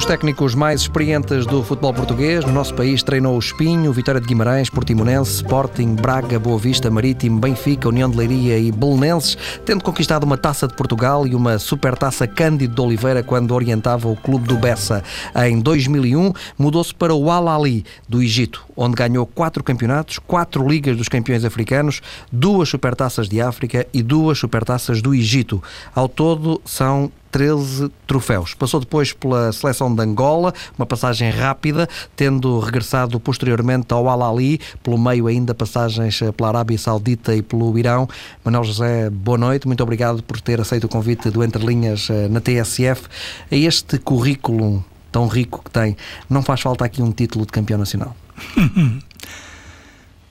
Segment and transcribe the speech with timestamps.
[0.00, 2.42] dos técnicos mais experientes do futebol português.
[2.42, 7.38] No nosso país treinou o Espinho, Vitória de Guimarães, Portimonense, Sporting, Braga, Boa Vista, Marítimo,
[7.38, 12.26] Benfica, União de Leiria e Belenenses, tendo conquistado uma taça de Portugal e uma supertaça
[12.26, 15.04] Cândido de Oliveira quando orientava o clube do Bessa.
[15.36, 21.08] Em 2001, mudou-se para o Al-Ali, do Egito, onde ganhou quatro campeonatos, quatro ligas dos
[21.08, 22.00] campeões africanos,
[22.32, 25.62] duas supertaças de África e duas supertaças do Egito.
[25.94, 28.54] Ao todo, são 13 troféus.
[28.54, 34.98] Passou depois pela seleção de Angola, uma passagem rápida, tendo regressado posteriormente ao Al-Ali, pelo
[34.98, 38.08] meio ainda passagens pela Arábia Saudita e pelo Irão.
[38.44, 42.28] Manuel José, boa noite, muito obrigado por ter aceito o convite do Entre Linhas eh,
[42.28, 43.08] na TSF.
[43.50, 45.96] Este currículo tão rico que tem,
[46.28, 48.16] não faz falta aqui um título de campeão nacional?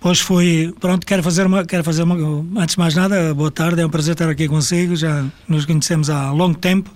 [0.02, 2.16] Pois foi, pronto, quero fazer uma, quero fazer uma,
[2.62, 6.10] antes de mais nada, boa tarde, é um prazer estar aqui consigo, já nos conhecemos
[6.10, 6.90] há longo tempo,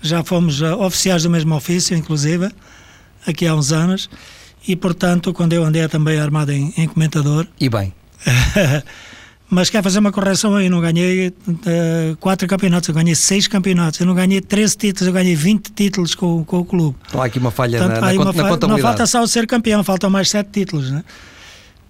[0.00, 2.48] já fomos uh, oficiais do mesmo ofício, inclusive,
[3.26, 4.08] aqui há uns anos,
[4.66, 7.48] e portanto, quando eu andei também armado em, em comentador.
[7.58, 7.92] E bem.
[9.50, 13.98] Mas quero fazer uma correção aí, não ganhei uh, quatro campeonatos, eu ganhei seis campeonatos,
[13.98, 16.96] eu não ganhei 13 títulos, eu ganhei 20 títulos com, com o clube.
[17.08, 18.72] Então há aqui uma falha Portanto, na, na, uma na contabilidade.
[18.72, 21.04] Não falta só ser campeão, faltam mais sete títulos, né?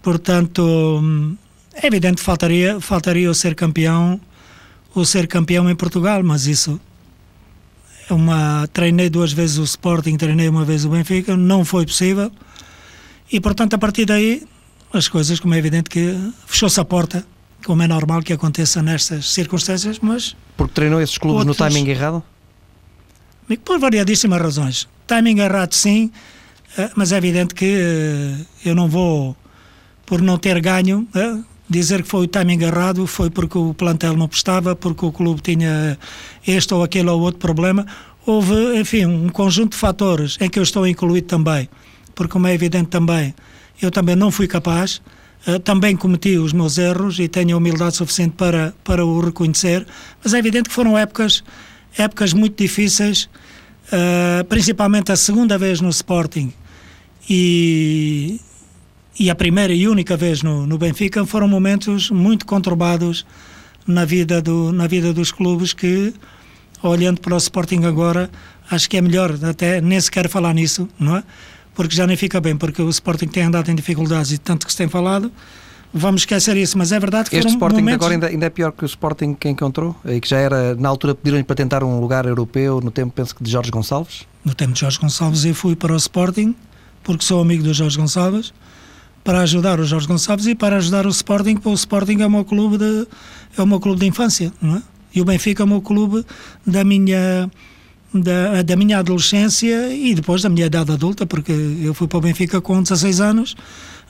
[0.06, 1.02] Portanto,
[1.74, 4.20] é evidente que faltaria, faltaria o ser campeão,
[4.94, 6.80] o ser campeão em Portugal, mas isso
[8.08, 12.30] é uma treinei duas vezes o Sporting, treinei uma vez o Benfica, não foi possível.
[13.32, 14.44] E portanto, a partir daí,
[14.92, 17.26] as coisas, como é evidente que fechou-se a porta,
[17.64, 21.90] como é normal que aconteça nestas circunstâncias, mas porque treinou esses clubes outros, no timing
[21.90, 22.22] errado?
[23.64, 24.88] Por variadíssimas razões.
[25.04, 26.12] Timing errado, sim,
[26.78, 29.36] eh, mas é evidente que eh, eu não vou
[30.06, 31.06] por não ter ganho.
[31.68, 35.42] Dizer que foi o timing errado foi porque o plantel não prestava, porque o clube
[35.42, 35.98] tinha
[36.46, 37.84] este ou aquele ou outro problema.
[38.24, 41.68] Houve, enfim, um conjunto de fatores em que eu estou incluído também,
[42.14, 43.34] porque, como é evidente também,
[43.82, 45.00] eu também não fui capaz,
[45.46, 49.86] uh, também cometi os meus erros e tenho a humildade suficiente para, para o reconhecer,
[50.22, 51.42] mas é evidente que foram épocas,
[51.96, 53.28] épocas muito difíceis,
[53.92, 56.52] uh, principalmente a segunda vez no Sporting
[57.28, 58.40] e,
[59.18, 63.26] e a primeira e única vez no, no Benfica foram momentos muito conturbados
[63.86, 66.12] na vida, do, na vida dos clubes que,
[66.82, 68.30] olhando para o Sporting agora,
[68.70, 71.22] acho que é melhor até nem sequer falar nisso, não é?
[71.74, 74.72] Porque já nem fica bem, porque o Sporting tem andado em dificuldades e tanto que
[74.72, 75.30] se tem falado,
[75.92, 78.04] vamos esquecer isso, mas é verdade que este Sporting momentos...
[78.04, 80.88] agora ainda, ainda, é pior que o Sporting que encontrou e que já era, na
[80.88, 84.26] altura pediram-lhe para tentar um lugar europeu no tempo, penso que de Jorge Gonçalves?
[84.44, 86.54] No tempo de Jorge Gonçalves eu fui para o Sporting,
[87.02, 88.52] porque sou amigo do Jorge Gonçalves,
[89.26, 92.30] para ajudar o Jorge Gonçalves e para ajudar o Sporting, porque o Sporting é o
[92.30, 93.08] meu clube de,
[93.58, 94.82] é o meu clube de infância, não é?
[95.12, 96.24] E o Benfica é o meu clube
[96.64, 97.50] da minha
[98.14, 101.50] da, da minha adolescência e depois da minha idade adulta, porque
[101.82, 103.56] eu fui para o Benfica com 16 anos,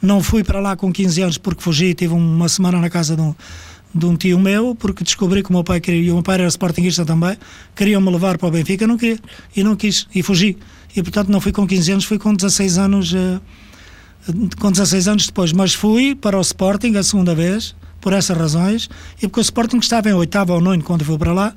[0.03, 3.23] não fui para lá com 15 anos porque fugi, tive uma semana na casa de
[3.23, 3.35] um,
[3.95, 6.35] de um tio meu, porque descobri que o meu pai queria, e o meu pai
[6.35, 7.39] era sportinguista também,
[7.75, 9.19] queriam-me levar para o Benfica, não queria,
[9.57, 10.59] e não quis, e fugi.
[10.95, 13.41] E portanto não fui com 15 anos, fui com 16 anos uh,
[14.59, 18.89] com 16 anos depois, mas fui para o Sporting a segunda vez, por essas razões,
[19.19, 21.55] e porque o Sporting estava em oitavo ou nono quando fui para lá,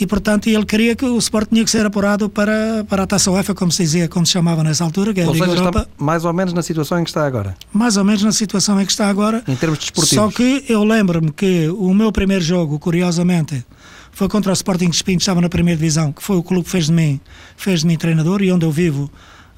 [0.00, 3.30] e portanto ele queria que o Sporting tinha que ser apurado para, para a Taça
[3.30, 5.88] UEFA, como se dizia, como se chamava nessa altura, que é a Liga seja, Europa.
[5.98, 7.56] mais ou menos na situação em que está agora.
[7.72, 9.42] Mais ou menos na situação em que está agora.
[9.48, 10.14] Em termos desportivos.
[10.14, 13.64] Só que eu lembro-me que o meu primeiro jogo, curiosamente,
[14.12, 16.64] foi contra o Sporting de Espinho, que estava na primeira divisão, que foi o clube
[16.64, 17.20] que fez de mim,
[17.56, 19.10] fez de mim treinador, e onde eu vivo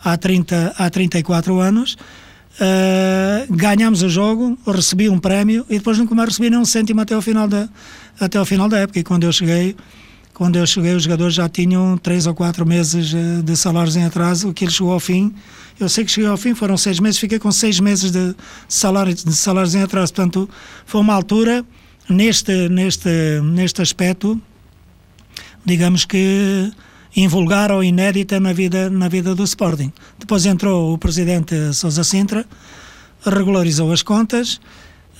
[0.02, 1.96] há, 30, há 34 anos.
[2.56, 7.00] Uh, ganhámos o jogo, recebi um prémio e depois nunca mais recebi nem um cêntimo
[7.00, 7.68] até ao final da,
[8.18, 8.98] até ao final da época.
[8.98, 9.76] E quando eu cheguei,
[10.34, 14.04] quando eu cheguei, os jogadores já tinham três ou quatro meses uh, de salários em
[14.04, 15.32] atraso, que ele chegou ao fim.
[15.78, 18.34] Eu sei que cheguei ao fim, foram seis meses, fiquei com seis meses de,
[18.68, 20.12] salário, de salários em atraso.
[20.12, 20.48] Portanto,
[20.84, 21.64] foi uma altura,
[22.08, 24.40] neste, neste, neste aspecto,
[25.64, 26.70] digamos que
[27.16, 29.92] invulgar ou inédita na vida, na vida do Sporting.
[30.18, 32.44] Depois entrou o presidente Sousa Sintra,
[33.24, 34.60] regularizou as contas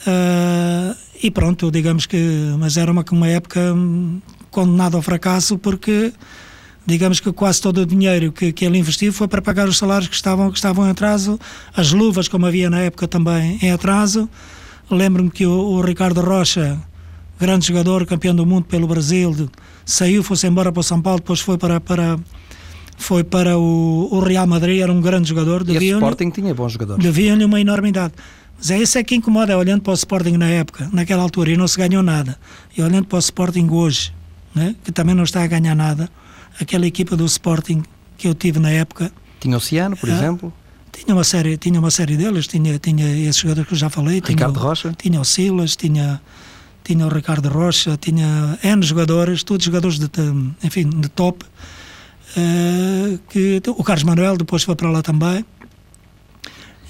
[0.06, 2.18] uh, e pronto, digamos que.
[2.58, 3.60] Mas era uma, uma época
[4.50, 6.12] condenada ao fracasso porque
[6.86, 10.08] digamos que quase todo o dinheiro que, que ele investiu foi para pagar os salários
[10.08, 11.38] que estavam, que estavam em atraso,
[11.76, 14.28] as luvas, como havia na época também em atraso.
[14.90, 16.80] Lembro-me que o, o Ricardo Rocha,
[17.40, 19.48] grande jogador, campeão do mundo pelo Brasil,
[19.84, 22.18] saiu, foi-se embora para o São Paulo, depois foi para, para,
[22.98, 25.64] foi para o, o Real Madrid, era um grande jogador.
[25.68, 27.02] E o Sporting tinha bons jogadores.
[27.02, 28.12] Deviam-lhe uma enormidade.
[28.58, 31.56] Mas é isso é que incomoda, olhando para o Sporting na época, naquela altura, e
[31.56, 32.38] não se ganhou nada.
[32.76, 34.12] E olhando para o Sporting hoje,
[34.54, 36.10] né, que também não está a ganhar nada,
[36.60, 37.82] aquela equipa do Sporting
[38.18, 39.10] que eu tive na época.
[39.40, 40.52] Tinha Oceano, por ah, exemplo?
[40.92, 44.16] Tinha uma série, tinha uma série deles, tinha, tinha esses jogadores que eu já falei.
[44.16, 44.94] Ricardo tinha, Rocha?
[44.98, 46.20] Tinha o Silas, tinha,
[46.84, 50.08] tinha o Ricardo Rocha, tinha N jogadores, todos jogadores de,
[50.62, 51.44] enfim, de top.
[52.36, 55.44] Uh, que, o Carlos Manuel depois foi para lá também.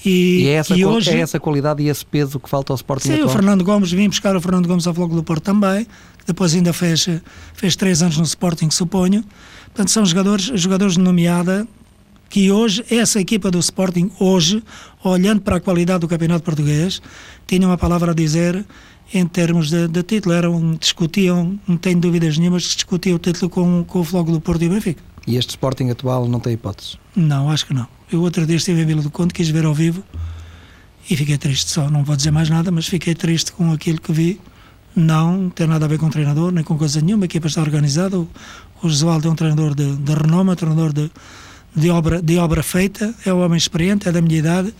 [0.05, 2.77] E, e, é, essa, e hoje, é essa qualidade e esse peso que falta ao
[2.77, 3.29] Sporting Sim, atual?
[3.29, 5.87] o Fernando Gomes, vim buscar o Fernando Gomes ao Floco do Porto também,
[6.27, 7.07] depois ainda fez,
[7.55, 9.23] fez três anos no Sporting, suponho.
[9.67, 11.67] Portanto, são jogadores, jogadores de nomeada
[12.31, 14.63] que hoje, essa equipa do Sporting, hoje,
[15.03, 17.03] olhando para a qualidade do Campeonato Português,
[17.47, 18.65] tinha uma palavra a dizer
[19.13, 20.35] em termos de, de título.
[20.35, 24.63] Eram, discutiam, não tenho dúvidas nenhumas, discutiam o título com, com o Floco do Porto
[24.63, 25.03] e o Benfica.
[25.27, 26.99] E este Sporting atual não tem hipótese?
[27.15, 27.87] Não, acho que não.
[28.11, 30.03] Eu outro dia estive em Vila do Conde, quis ver ao vivo
[31.09, 31.91] e fiquei triste só.
[31.91, 34.41] Não vou dizer mais nada, mas fiquei triste com aquilo que vi.
[34.95, 37.25] Não tem nada a ver com o treinador, nem com coisa nenhuma.
[37.25, 38.19] A equipa está organizada.
[38.19, 38.29] O,
[38.83, 41.11] o Josualdo é um treinador de, de renome, um treinador de,
[41.75, 43.15] de, obra, de obra feita.
[43.25, 44.75] É um homem experiente, é da minha idade,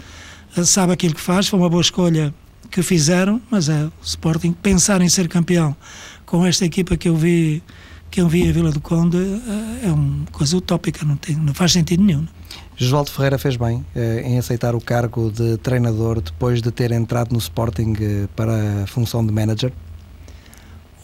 [0.65, 1.47] sabe aquilo que faz.
[1.47, 2.35] Foi uma boa escolha
[2.71, 5.77] que fizeram, mas é o Sporting pensar em ser campeão
[6.25, 7.63] com esta equipa que eu vi
[8.11, 11.55] que eu vi a Vila do Conde eh, é uma coisa utópica, não, tem, não
[11.55, 12.27] faz sentido nenhum.
[12.77, 17.33] Josualdo Ferreira fez bem eh, em aceitar o cargo de treinador depois de ter entrado
[17.33, 19.73] no Sporting eh, para a função de manager?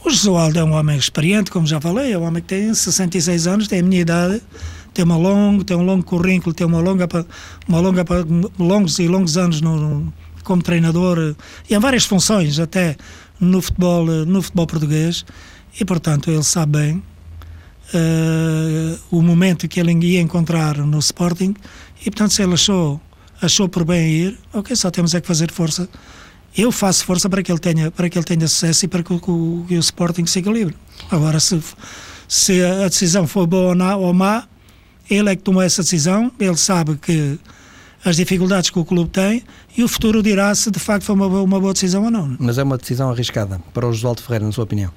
[0.05, 3.47] O Josualdo é um homem experiente, como já falei, é um homem que tem 66
[3.47, 4.43] anos, tem a minha idade,
[4.93, 7.09] tem uma longa, tem um longo currículo, tem uma longa,
[7.69, 8.05] uma longa
[8.59, 10.13] longos e longos anos no, no,
[10.47, 11.35] como treinador
[11.69, 12.97] e em várias funções até
[13.39, 15.25] no futebol, no futebol português
[15.79, 17.03] e, portanto, ele sabe bem
[17.93, 21.55] uh, o momento que ele ia encontrar no Sporting
[22.01, 23.01] e, portanto, se ele achou,
[23.43, 25.89] achou por bem ir, ok, só temos é que fazer força.
[26.57, 29.13] Eu faço força para que ele tenha, para que ele tenha sucesso e para que
[29.13, 30.75] o, o Sporting se equilibre.
[31.11, 31.61] Agora, se,
[32.27, 34.45] se a decisão foi boa ou má,
[35.11, 37.39] ele é que tomou essa decisão, ele sabe que
[38.07, 39.43] as dificuldades que o clube tem
[39.77, 42.37] e o futuro dirá se de facto foi uma, uma boa decisão ou não.
[42.39, 44.93] Mas é uma decisão arriscada para o Josualdo Ferreira, na sua opinião?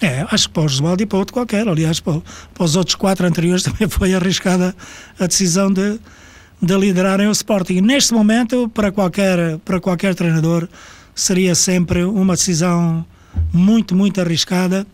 [0.00, 1.68] É, acho que para o Oswaldo e para outro qualquer.
[1.68, 2.22] Aliás, para,
[2.54, 4.74] para, os outros quatro anteriores também foi arriscada
[5.18, 6.00] a decisão de,
[6.62, 7.80] de liderarem o Sporting.
[7.80, 10.68] Neste momento, para qualquer, para qualquer treinador,
[11.14, 13.04] seria sempre uma decisão
[13.52, 14.86] muito, muito arriscada,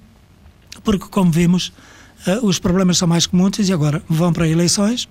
[0.83, 1.73] porque, como vimos,
[2.27, 5.09] uh, os problemas são mais comuns e agora vão para eleições.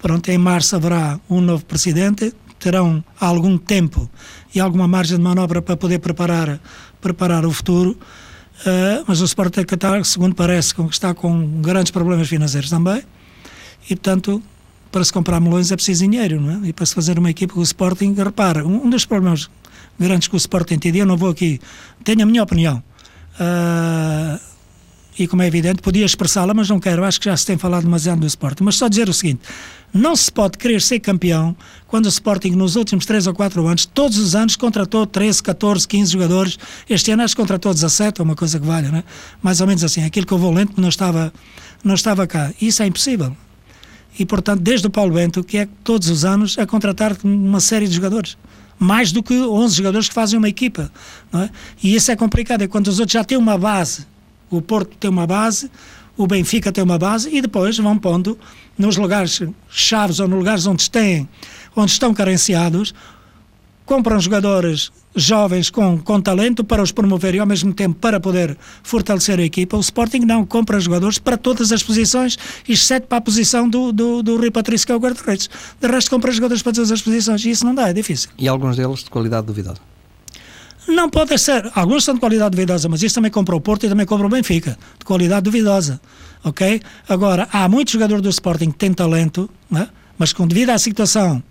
[0.00, 4.08] Pronto, em março haverá um novo presidente, terão algum tempo
[4.54, 6.60] e alguma margem de manobra para poder preparar,
[7.00, 7.98] preparar o futuro.
[8.60, 13.02] Uh, mas o Sporting Qatar, segundo parece, está com grandes problemas financeiros também.
[13.84, 14.42] E, portanto,
[14.90, 16.68] para se comprar melões é preciso dinheiro, não é?
[16.68, 19.48] E para se fazer uma equipa o Sporting, repara, um, um dos problemas
[19.98, 21.60] grandes que o Sporting tem, eu não vou aqui,
[22.04, 22.82] tenho a minha opinião.
[23.34, 24.40] Uh,
[25.18, 27.82] e como é evidente, podia expressá-la, mas não quero, acho que já se tem falado
[27.82, 28.62] demasiado do Sporting.
[28.62, 29.40] Mas só dizer o seguinte:
[29.92, 31.56] não se pode querer ser campeão
[31.86, 35.88] quando o Sporting, nos últimos 3 ou 4 anos, todos os anos contratou 13, 14,
[35.88, 36.58] 15 jogadores.
[36.88, 39.04] Este ano acho que contratou 17, é uma coisa que vale, não é?
[39.42, 40.04] Mais ou menos assim.
[40.04, 41.32] Aquilo que eu vou lento não estava,
[41.82, 42.52] não estava cá.
[42.60, 43.34] Isso é impossível.
[44.18, 47.86] E, portanto, desde o Paulo Bento, que é todos os anos a contratar uma série
[47.86, 48.36] de jogadores
[48.80, 50.92] mais do que 11 jogadores que fazem uma equipa.
[51.32, 51.50] É?
[51.82, 54.06] E isso é complicado, é quando os outros já têm uma base
[54.50, 55.70] o Porto tem uma base,
[56.18, 58.36] o Benfica tem uma base e depois vão pondo
[58.76, 61.28] nos lugares chaves ou nos lugares onde, têm,
[61.76, 62.92] onde estão carenciados,
[63.86, 68.58] compram jogadores jovens com, com talento para os promover e ao mesmo tempo para poder
[68.82, 69.76] fortalecer a equipa.
[69.76, 72.36] O Sporting não compra jogadores para todas as posições,
[72.68, 75.48] exceto para a posição do, do, do Rui Patrício, que é o guarda-redes.
[75.80, 78.28] De resto, compra jogadores para todas as posições e isso não dá, é difícil.
[78.36, 79.80] E alguns deles de qualidade duvidosa?
[80.88, 81.70] Não pode ser.
[81.74, 84.30] Alguns são de qualidade duvidosa, mas isso também compra o Porto e também compra o
[84.30, 86.00] Benfica, de qualidade duvidosa.
[86.42, 86.80] Ok?
[87.08, 89.88] Agora, há muitos jogadores do Sporting que têm talento, né?
[90.16, 91.42] mas com devido à situação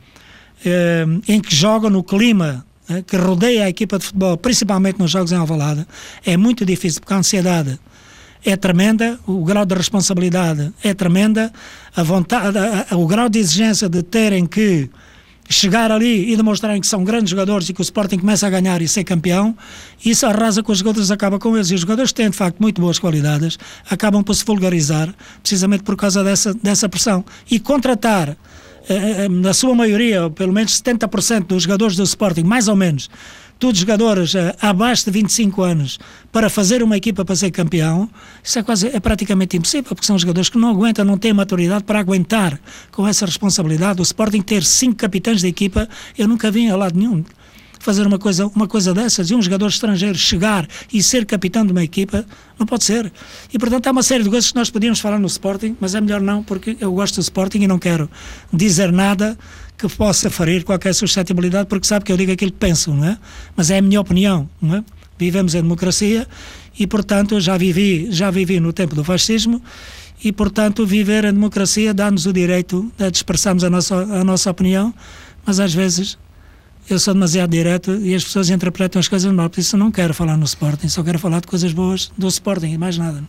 [0.65, 3.03] eh, em que jogam no clima né?
[3.05, 5.85] que rodeia a equipa de futebol, principalmente nos jogos em Alvalade,
[6.25, 7.79] é muito difícil, porque a ansiedade
[8.45, 11.51] é tremenda, o grau de responsabilidade é tremenda,
[11.95, 14.89] a vontade, a, a, o grau de exigência de terem que
[15.49, 18.81] chegar ali e demonstrarem que são grandes jogadores e que o Sporting começa a ganhar
[18.81, 19.55] e ser campeão,
[20.03, 21.71] isso arrasa com os jogadores, acaba com eles.
[21.71, 23.57] E os jogadores têm, de facto, muito boas qualidades,
[23.89, 27.23] acabam por se vulgarizar, precisamente por causa dessa, dessa pressão.
[27.49, 28.29] E contratar,
[28.89, 33.09] eh, eh na sua maioria, pelo menos 70% dos jogadores do Sporting, mais ou menos,
[33.59, 35.99] todos jogadores uh, abaixo de 25 anos
[36.31, 38.09] para fazer uma equipa para ser campeão,
[38.43, 41.83] isso é, quase, é praticamente impossível, porque são jogadores que não aguentam, não têm maturidade
[41.83, 42.59] para aguentar
[42.91, 43.99] com essa responsabilidade.
[43.99, 45.87] O Sporting ter cinco capitães da equipa,
[46.17, 47.23] eu nunca vi em lado nenhum.
[47.79, 51.71] fazer uma coisa, uma coisa dessas e um jogador estrangeiro chegar e ser capitão de
[51.71, 52.25] uma equipa,
[52.59, 53.11] não pode ser.
[53.53, 56.01] E portanto há uma série de coisas que nós podíamos falar no Sporting, mas é
[56.01, 58.09] melhor não, porque eu gosto do Sporting e não quero
[58.51, 59.37] dizer nada
[59.77, 63.17] que possa ferir qualquer suscetibilidade, porque sabe que eu digo aquilo que penso, não é?
[63.55, 64.83] Mas é a minha opinião, não é?
[65.19, 66.27] Vivemos em democracia
[66.77, 69.61] e, portanto, já vivi, já vivi no tempo do fascismo
[70.23, 74.93] e, portanto, viver a democracia dá-nos o direito de expressarmos a nossa, a nossa opinião,
[75.45, 76.17] mas às vezes
[76.89, 79.91] eu sou demasiado direto e as pessoas interpretam as coisas mal, por isso eu não
[79.91, 83.23] quero falar no Sporting, só quero falar de coisas boas do Sporting e mais nada.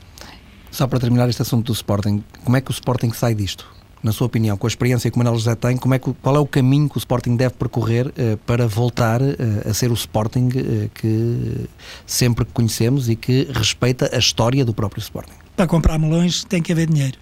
[0.70, 3.66] Só para terminar este assunto do Sporting, como é que o Sporting sai disto?
[4.02, 6.36] Na sua opinião, com a experiência que o Manuel José tem, como é que, qual
[6.36, 9.34] é o caminho que o Sporting deve percorrer uh, para voltar uh,
[9.68, 11.68] a ser o Sporting uh, que
[12.06, 15.32] sempre conhecemos e que respeita a história do próprio Sporting?
[15.56, 17.18] Para comprar melões tem que haver dinheiro.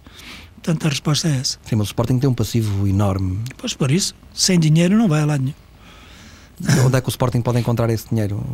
[0.57, 1.59] Portanto, a resposta é essa.
[1.65, 3.39] Sim, mas o Sporting tem um passivo enorme.
[3.57, 6.87] Pois por isso, sem dinheiro não vai a lado nenhum.
[6.87, 8.45] Onde é que o Sporting pode encontrar esse dinheiro?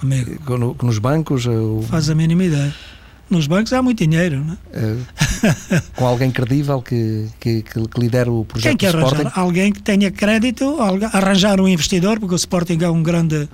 [0.00, 0.38] Amigo.
[0.82, 1.46] Nos bancos?
[1.46, 1.82] Ou...
[1.82, 2.74] Faz a mínima ideia.
[3.28, 4.96] Nos bancos há muito dinheiro, não é?
[5.96, 9.32] com alguém credível que, que, que lidera o projeto Quem quer arranjar?
[9.34, 10.76] Alguém que tenha crédito,
[11.12, 13.48] arranjar um investidor, porque o Sporting é um grande,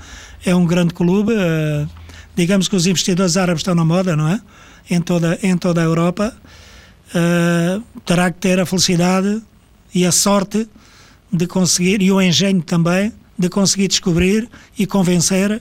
[0.45, 1.33] é um grande clube.
[1.33, 1.89] Uh,
[2.35, 4.41] digamos que os investidores árabes estão na moda, não é?
[4.89, 6.35] Em toda, em toda a Europa.
[7.15, 9.43] Uh, terá que ter a felicidade
[9.95, 10.69] e a sorte
[11.33, 15.61] de conseguir, e o engenho também, de conseguir descobrir e convencer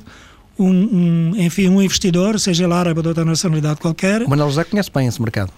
[0.57, 4.23] um, um, enfim, um investidor, seja ele árabe ou de outra nacionalidade qualquer.
[4.23, 5.51] O Manuel José conhece bem esse mercado.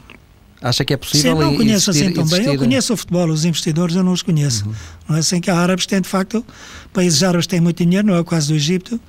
[0.62, 1.36] Acha que é possível?
[1.36, 2.46] Sim, não conheço existir, assim tão bem.
[2.46, 4.66] Eu conheço o futebol, os investidores eu não os conheço.
[4.66, 4.74] Uhum.
[5.10, 6.46] Não é assim que há árabes têm, de facto,
[6.94, 9.00] países árabes têm muito dinheiro, não é o caso do Egito.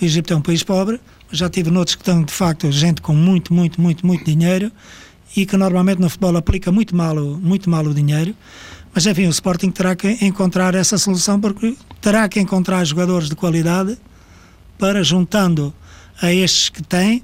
[0.00, 1.00] O Egito é um país pobre.
[1.30, 4.72] Já tive noutros que estão, de facto, gente com muito, muito, muito, muito dinheiro
[5.36, 8.34] e que normalmente no futebol aplica muito mal, muito mal o dinheiro.
[8.92, 13.36] Mas enfim, o Sporting terá que encontrar essa solução porque terá que encontrar jogadores de
[13.36, 13.98] qualidade
[14.78, 15.72] para, juntando
[16.20, 17.22] a estes que tem,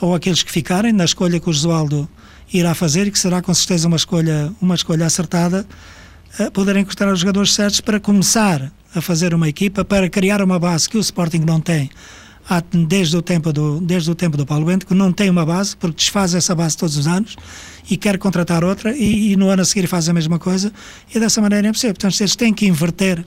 [0.00, 2.08] ou aqueles que ficarem, na escolha que o Josualdo
[2.52, 5.66] irá fazer e que será com certeza uma escolha, uma escolha acertada,
[6.52, 10.88] poder encontrar os jogadores certos para começar a fazer uma equipa, para criar uma base
[10.88, 11.90] que o Sporting não tem
[12.88, 15.76] desde o tempo do, desde o tempo do Paulo Bento, que não tem uma base,
[15.76, 17.36] porque desfaz essa base todos os anos
[17.88, 20.72] e quer contratar outra e, e no ano a seguir faz a mesma coisa
[21.14, 21.94] e dessa maneira é possível.
[21.94, 23.24] Portanto, eles têm que inverter,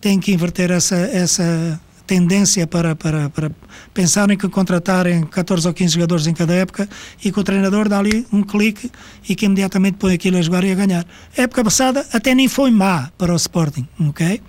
[0.00, 3.50] têm que inverter essa, essa tendência para, para, para
[3.94, 6.88] pensarem que contratarem 14 ou 15 jogadores em cada época
[7.24, 8.90] e que o treinador dá ali um clique
[9.28, 11.06] e que imediatamente põe aquilo a jogar e a ganhar.
[11.36, 14.40] A época passada até nem foi má para o Sporting, ok?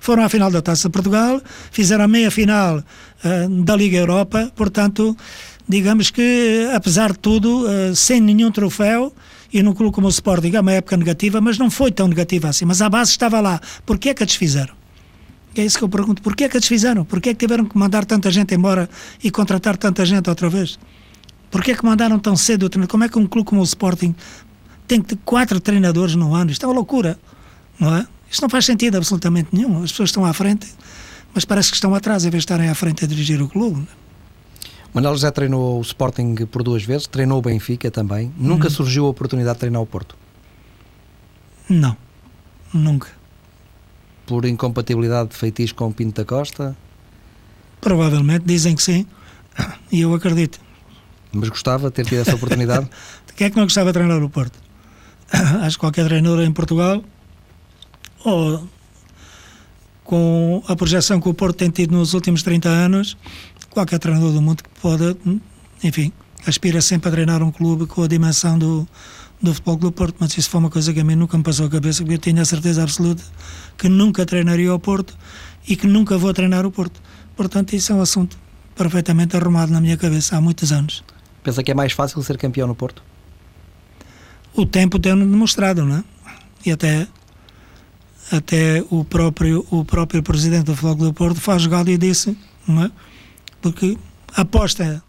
[0.00, 1.40] Foram à final da Taça de Portugal,
[1.70, 5.16] fizeram a meia final uh, da Liga Europa, portanto,
[5.68, 9.14] digamos que, apesar de tudo, uh, sem nenhum troféu,
[9.52, 12.48] e no clube como o Sporting é uma época negativa, mas não foi tão negativa
[12.48, 12.64] assim.
[12.64, 13.60] Mas a base estava lá.
[13.84, 14.81] Porquê é que a desfizeram?
[15.54, 16.22] É isso que eu pergunto.
[16.22, 17.04] Porquê é que a desfizeram?
[17.04, 18.88] Porquê é que tiveram que mandar tanta gente embora
[19.22, 20.78] e contratar tanta gente outra vez?
[21.50, 22.90] Porquê é que mandaram tão cedo o treinador?
[22.90, 24.14] Como é que um clube como o Sporting
[24.88, 26.50] tem que ter quatro treinadores no ano?
[26.50, 27.18] Isto é uma loucura,
[27.78, 28.06] não é?
[28.30, 29.82] Isto não faz sentido absolutamente nenhum.
[29.82, 30.66] As pessoas estão à frente,
[31.34, 33.86] mas parece que estão atrás em vez de estarem à frente a dirigir o clube.
[34.94, 38.32] Manuel José treinou o Sporting por duas vezes, treinou o Benfica também.
[38.38, 38.70] Nunca hum.
[38.70, 40.16] surgiu a oportunidade de treinar o Porto?
[41.68, 41.96] Não,
[42.72, 43.08] nunca.
[44.26, 46.76] Por incompatibilidade de feitiço com o Pinto da Costa?
[47.80, 49.06] Provavelmente, dizem que sim,
[49.90, 50.60] e eu acredito.
[51.32, 52.88] Mas gostava de ter tido essa oportunidade?
[53.34, 54.58] Quem é que não gostava de treinar o Porto?
[55.62, 57.02] Acho que qualquer treinador em Portugal,
[58.24, 58.68] ou
[60.04, 63.16] com a projeção que o Porto tem tido nos últimos 30 anos,
[63.70, 65.16] qualquer treinador do mundo que pode,
[65.82, 66.12] enfim,
[66.46, 68.86] aspira sempre a treinar um clube com a dimensão do,
[69.42, 71.66] do Futebol do Porto, mas isso foi uma coisa que a mim nunca me passou
[71.66, 73.22] a cabeça, porque eu tinha a certeza absoluta
[73.76, 75.16] que nunca treinaria o Porto
[75.66, 77.00] e que nunca vou treinar o Porto.
[77.36, 78.38] Portanto, isso é um assunto
[78.74, 81.02] perfeitamente arrumado na minha cabeça há muitos anos.
[81.42, 83.02] Pensa que é mais fácil ser campeão no Porto?
[84.54, 86.04] O tempo tem-nos demonstrado, não é?
[86.64, 87.06] E até
[88.30, 92.84] até o próprio o próprio presidente do Futebol do Porto faz galo e disse, não
[92.84, 92.90] é?
[93.62, 93.96] porque
[94.34, 95.02] aposta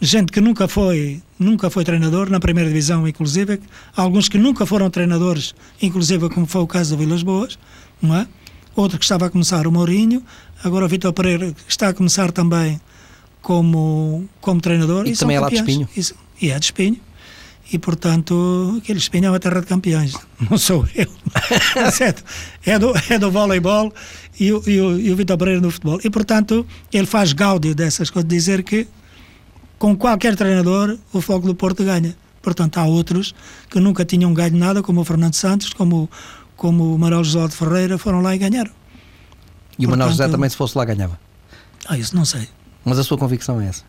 [0.00, 3.60] gente que nunca foi nunca foi treinador na primeira divisão inclusive.
[3.94, 7.58] Alguns que nunca foram treinadores inclusive como foi o caso do Vilas Boas
[8.00, 8.26] não é?
[8.74, 10.22] Outro que estava a começar o Mourinho.
[10.62, 12.80] Agora o Vitor Pereira está a começar também
[13.42, 15.88] como como treinador e, e também é lá de Espinho.
[15.94, 17.00] Isso, e é de Espinho.
[17.72, 20.14] E portanto aquele Espinho é uma terra de campeões.
[20.50, 21.08] Não sou eu.
[22.64, 23.92] É do, é do voleibol
[24.40, 26.00] e o, e o, e o Vitor Pereira no futebol.
[26.02, 28.86] E, portanto, ele faz gáudio dessas coisas, dizer que
[29.78, 32.16] com qualquer treinador o Foco do Porto ganha.
[32.42, 33.34] Portanto, há outros
[33.70, 36.10] que nunca tinham ganho nada, como o Fernando Santos, como,
[36.56, 38.70] como o Manuel José de Ferreira, foram lá e ganharam.
[39.78, 41.18] E o Manuel José também, se fosse lá, ganhava?
[41.86, 42.48] Ah, isso não sei.
[42.84, 43.82] Mas a sua convicção é essa?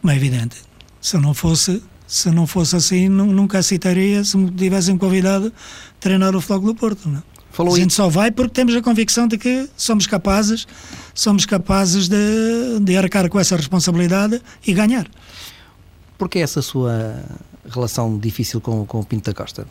[0.00, 0.62] Como é evidente.
[1.00, 6.34] Se não fosse, se não fosse assim, nunca aceitaria se me tivessem convidado a treinar
[6.36, 7.08] o Futebol do Porto.
[7.08, 7.22] Não?
[7.56, 10.66] Falou a gente só vai porque temos a convicção de que somos capazes,
[11.14, 15.06] somos capazes de, de arcar com essa responsabilidade e ganhar.
[16.18, 17.18] Porquê essa sua
[17.66, 19.66] relação difícil com, com o Pinto da Costa?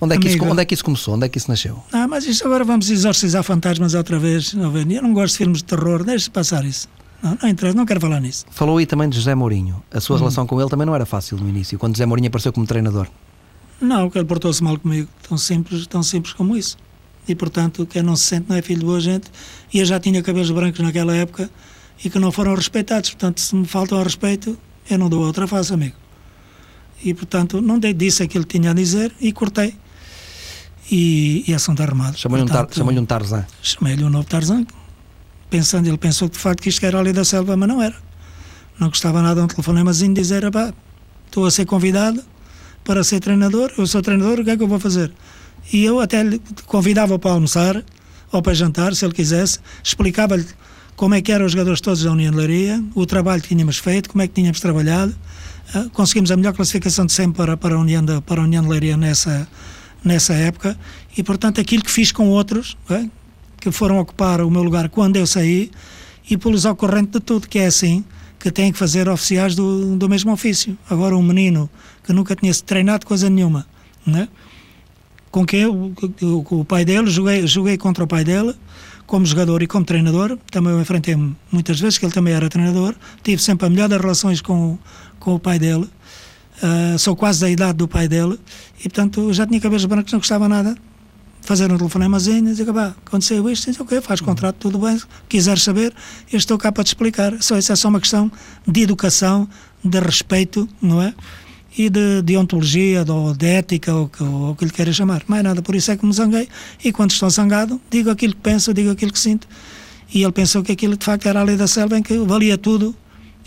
[0.00, 1.14] Onde é, que isso, onde é que isso começou?
[1.14, 1.82] Onde é que isso nasceu?
[1.92, 4.54] Ah, mas isso agora vamos exorcizar fantasmas outra vez.
[4.54, 6.88] Eu não gosto de filmes de terror, deixe passar isso.
[7.20, 8.46] Não, não interessa, não quero falar nisso.
[8.48, 9.82] Falou aí também de José Mourinho.
[9.90, 10.18] A sua hum.
[10.20, 13.08] relação com ele também não era fácil no início, quando José Mourinho apareceu como treinador.
[13.80, 16.76] Não, que ele portou-se mal comigo, tão simples, tão simples como isso.
[17.28, 19.30] E portanto, quem não se sente não é filho de boa gente.
[19.72, 21.50] E eu já tinha cabelos brancos naquela época
[22.02, 23.10] e que não foram respeitados.
[23.10, 24.58] Portanto, se me faltam ao respeito,
[24.90, 25.94] eu não dou outra face, amigo.
[27.04, 29.76] E portanto, não dei, disse aquilo que tinha a dizer e cortei.
[30.90, 32.16] E, e assunto arrumado.
[32.16, 33.46] Chamou-lhe um, tar, chamou um Tarzan.
[33.62, 34.66] Chamei-lhe um novo Tarzan.
[35.50, 37.94] Pensando, ele pensou de facto que isto era ali da selva, mas não era.
[38.80, 40.44] Não gostava nada de um telefonemazinho dizer:
[41.26, 42.24] estou a ser convidado
[42.88, 45.12] para ser treinador, eu sou treinador, o que é que eu vou fazer?
[45.70, 46.24] E eu até
[46.64, 47.84] convidava para almoçar
[48.32, 50.46] ou para jantar, se ele quisesse, explicava-lhe
[50.96, 53.76] como é que eram os jogadores todos da União de Leiria, o trabalho que tínhamos
[53.76, 55.14] feito, como é que tínhamos trabalhado.
[55.74, 58.62] Uh, conseguimos a melhor classificação de sempre para, para, a, União de, para a União
[58.62, 59.46] de Leiria nessa,
[60.02, 60.74] nessa época
[61.14, 63.04] e, portanto, aquilo que fiz com outros é?
[63.60, 65.70] que foram ocupar o meu lugar quando eu saí
[66.30, 68.02] e pô-los ao corrente de tudo, que é assim
[68.38, 70.78] que têm que fazer oficiais do, do mesmo ofício.
[70.88, 71.68] Agora, um menino
[72.08, 73.66] que nunca tinha treinado coisa nenhuma,
[74.06, 74.28] né?
[75.30, 78.54] com quem eu, o, pai dele, joguei, joguei contra o pai dele,
[79.06, 81.14] como jogador e como treinador, também eu enfrentei
[81.52, 84.78] muitas vezes, que ele também era treinador, tive sempre a melhor das relações com,
[85.20, 85.84] com o pai dele,
[86.62, 88.40] uh, sou quase da idade do pai dele,
[88.78, 90.78] e portanto já tinha cabelos brancos, não gostava nada,
[91.42, 94.98] fazer um telefonemazinho dizer, aconteceu isto, diz, ok, faz contrato, tudo bem,
[95.28, 95.92] quiseres saber,
[96.32, 98.32] eu estou cá para te explicar, só isso é só uma questão
[98.66, 99.46] de educação,
[99.84, 101.12] de respeito, não é?
[101.76, 105.22] E de, de ontologia, ou de ética, ou, ou o que lhe queira chamar.
[105.26, 106.48] Mais nada, por isso é que me zanguei.
[106.82, 109.46] E quando estou zangado, digo aquilo que penso, digo aquilo que sinto.
[110.12, 112.56] E ele pensou que aquilo de facto era a lei da selva em que valia
[112.56, 112.94] tudo,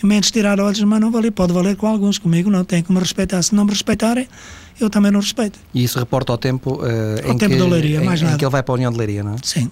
[0.03, 1.31] menos tirar olhos, mas não valia.
[1.31, 3.41] Pode valer com alguns, comigo não, tem que me respeitar.
[3.41, 4.27] Se não me respeitarem,
[4.79, 5.59] eu também não respeito.
[5.73, 8.35] E isso reporta ao tempo, uh, ao em, tempo que, da Leiria, em, mais nada.
[8.35, 9.37] em que ele vai para a União de Leiria, não é?
[9.43, 9.69] Sim.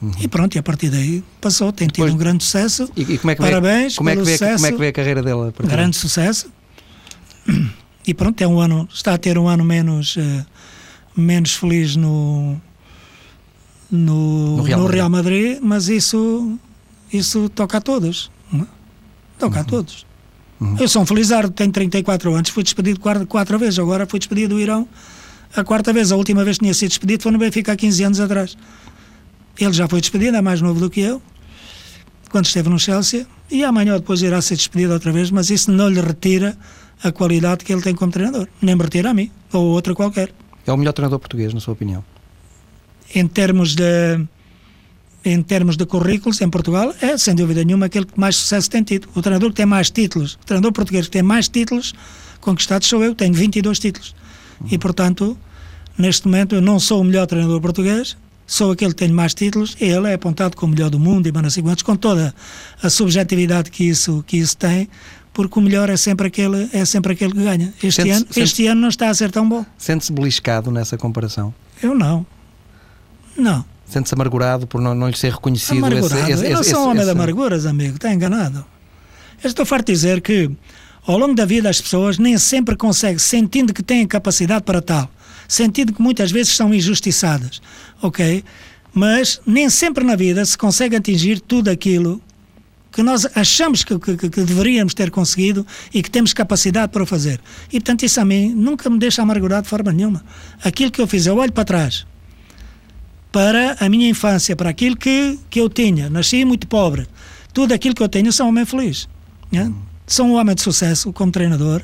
[0.00, 0.12] Uhum.
[0.18, 2.88] E pronto, e a partir daí passou, tem tido Depois, um grande sucesso.
[2.96, 4.78] E, e como é que Parabéns, vê, como é que vê, sucesso, como é que
[4.78, 5.52] vê a carreira dela?
[5.62, 6.50] Grande sucesso
[8.06, 10.46] e pronto, é um ano, está a ter um ano menos, uh,
[11.16, 12.60] menos feliz no,
[13.90, 16.58] no, no, Real, no Real, Madrid, mas isso,
[17.12, 18.30] isso toca a todos.
[18.54, 18.64] É?
[19.38, 19.62] Toca uhum.
[19.62, 20.06] a todos.
[20.60, 20.76] Uhum.
[20.78, 24.54] Eu sou um felizardo, tenho 34 anos, fui despedido quatro, quatro vezes, agora fui despedido
[24.54, 24.86] do Irão
[25.56, 26.12] a quarta vez.
[26.12, 28.56] A última vez que tinha sido despedido foi no Benfica há 15 anos atrás.
[29.58, 31.20] Ele já foi despedido, é mais novo do que eu,
[32.30, 35.88] quando esteve no Chelsea, e amanhã depois irá ser despedido outra vez, mas isso não
[35.88, 36.56] lhe retira
[37.02, 38.46] a qualidade que ele tem como treinador.
[38.60, 40.32] Nem me retira a mim, ou outra qualquer.
[40.66, 42.04] É o melhor treinador português, na sua opinião?
[43.14, 44.20] Em termos de
[45.22, 48.82] em termos de currículos em Portugal, é sem dúvida nenhuma aquele que mais sucesso tem
[48.82, 49.06] tido.
[49.14, 51.92] O treinador que tem mais títulos, o treinador português que tem mais títulos
[52.40, 54.14] conquistados sou eu, tenho 22 títulos.
[54.70, 55.36] E portanto,
[55.98, 59.76] neste momento eu não sou o melhor treinador português, sou aquele que tem mais títulos,
[59.80, 62.34] e ele é apontado como o melhor do mundo e Manas quantos, com toda
[62.82, 64.88] a subjetividade que isso, que isso tem,
[65.32, 67.72] porque o melhor é sempre aquele, é sempre aquele que ganha.
[67.82, 69.64] Este, ano, este ano não está a ser tão bom.
[69.78, 71.54] Sente-se beliscado nessa comparação?
[71.82, 72.26] Eu não.
[73.36, 73.64] Não.
[73.86, 76.22] Sente-se amargurado por não, não lhe ser reconhecido amargurado.
[76.22, 77.06] Esse, esse, Eu não sou um homem esse...
[77.06, 78.64] de amarguras, amigo, está enganado.
[79.42, 80.50] Eu estou farto de dizer que
[81.06, 85.10] ao longo da vida as pessoas nem sempre conseguem, sentindo que têm capacidade para tal,
[85.48, 87.60] sentindo que muitas vezes são injustiçadas,
[88.02, 88.44] ok?
[88.92, 92.20] Mas nem sempre na vida se consegue atingir tudo aquilo
[92.90, 97.40] que nós achamos que, que, que, deveríamos ter conseguido e que temos capacidade para fazer.
[97.68, 100.24] E, portanto, isso a mim nunca me deixa amargurado de forma nenhuma.
[100.62, 102.06] Aquilo que eu fiz, eu olho para trás,
[103.30, 106.10] para a minha infância, para aquilo que, que eu tinha.
[106.10, 107.06] Nasci muito pobre.
[107.52, 109.08] Tudo aquilo que eu tenho, sou um homem feliz.
[109.50, 109.72] Né?
[110.06, 111.82] Sou um homem de sucesso como treinador.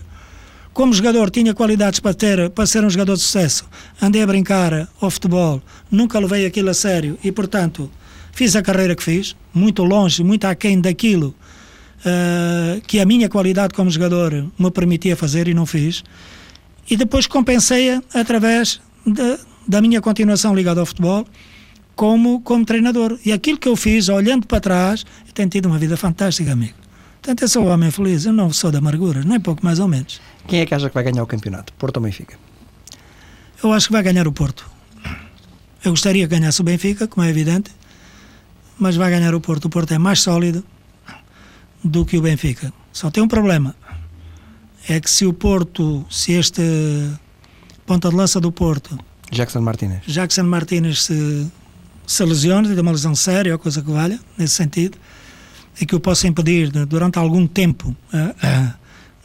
[0.72, 3.64] Como jogador, tinha qualidades para, ter, para ser um jogador de sucesso.
[4.02, 7.90] Andei a brincar ao futebol, nunca levei aquilo a sério e, portanto,
[8.36, 11.34] Fiz a carreira que fiz, muito longe, muito aquém daquilo
[12.00, 16.04] uh, que a minha qualidade como jogador me permitia fazer e não fiz.
[16.90, 21.26] E depois compensei-a através de, da minha continuação ligada ao futebol
[21.94, 23.18] como, como treinador.
[23.24, 26.74] E aquilo que eu fiz, olhando para trás, eu tenho tido uma vida fantástica, amigo.
[27.22, 29.88] Portanto, eu sou um homem feliz, eu não sou de amargura, nem pouco mais ou
[29.88, 30.20] menos.
[30.46, 31.72] Quem é que acha que vai ganhar o campeonato?
[31.72, 32.36] Porto ou Benfica?
[33.64, 34.68] Eu acho que vai ganhar o Porto.
[35.82, 37.70] Eu gostaria que ganhasse o Benfica, como é evidente,
[38.78, 39.66] mas vai ganhar o Porto.
[39.66, 40.64] O Porto é mais sólido
[41.82, 42.72] do que o Benfica.
[42.92, 43.74] Só tem um problema.
[44.88, 46.62] É que se o Porto, se este
[47.84, 48.98] ponta de lança do Porto,
[49.30, 51.46] Jackson Martinez, Jackson Martinez se,
[52.06, 54.96] se lesiona, tem uma lesão séria, ou coisa que valha, nesse sentido,
[55.80, 58.74] e que o possa impedir de, durante algum tempo uh, uh,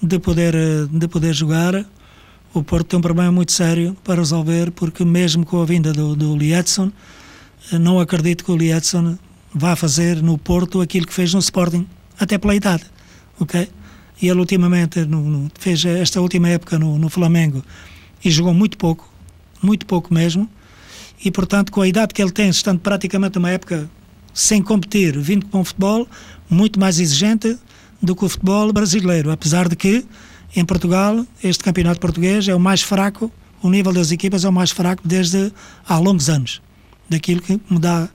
[0.02, 1.86] de, poder, uh, de poder jogar,
[2.54, 6.16] o Porto tem um problema muito sério para resolver, porque mesmo com a vinda do,
[6.16, 6.92] do Lietzson,
[7.80, 9.18] não acredito que o Lietzson
[9.54, 11.88] vá fazer no Porto aquilo que fez no Sporting,
[12.20, 12.84] até pela idade,
[13.40, 13.70] ok?
[14.22, 17.64] E ele ultimamente no, no, fez esta última época no, no Flamengo
[18.24, 19.12] e jogou muito pouco,
[19.62, 20.50] muito pouco mesmo,
[21.24, 23.90] e portanto com a idade que ele tem, estando praticamente uma época
[24.34, 26.08] sem competir, vindo com o futebol,
[26.50, 27.58] muito mais exigente
[28.02, 30.06] do que o futebol brasileiro, apesar de que
[30.56, 34.54] em Portugal este campeonato português é o mais fraco, o nível das equipas é o
[34.54, 35.52] mais fraco desde
[35.88, 36.62] há longos anos,
[37.10, 38.10] daquilo que me dá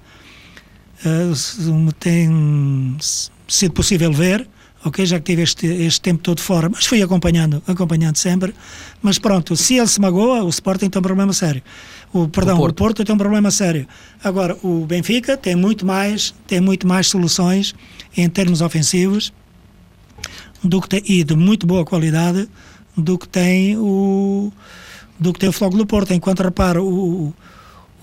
[1.04, 2.96] uh, tem
[3.48, 4.48] sido possível ver
[4.86, 5.04] ok?
[5.04, 8.54] Já que tive este, este tempo todo fora, mas fui acompanhando, acompanhando sempre.
[9.02, 11.62] Mas pronto, se ele se magoa, o Sporting tem um problema sério.
[12.12, 12.72] O, perdão, o Porto.
[12.72, 13.86] o Porto tem um problema sério.
[14.22, 17.74] Agora, o Benfica tem muito mais, tem muito mais soluções
[18.16, 19.32] em termos ofensivos
[20.62, 22.48] do que tem, e de muito boa qualidade
[22.96, 24.52] do que tem o
[25.18, 26.12] do que tem o Flogo do Porto.
[26.12, 27.34] Enquanto repara, o,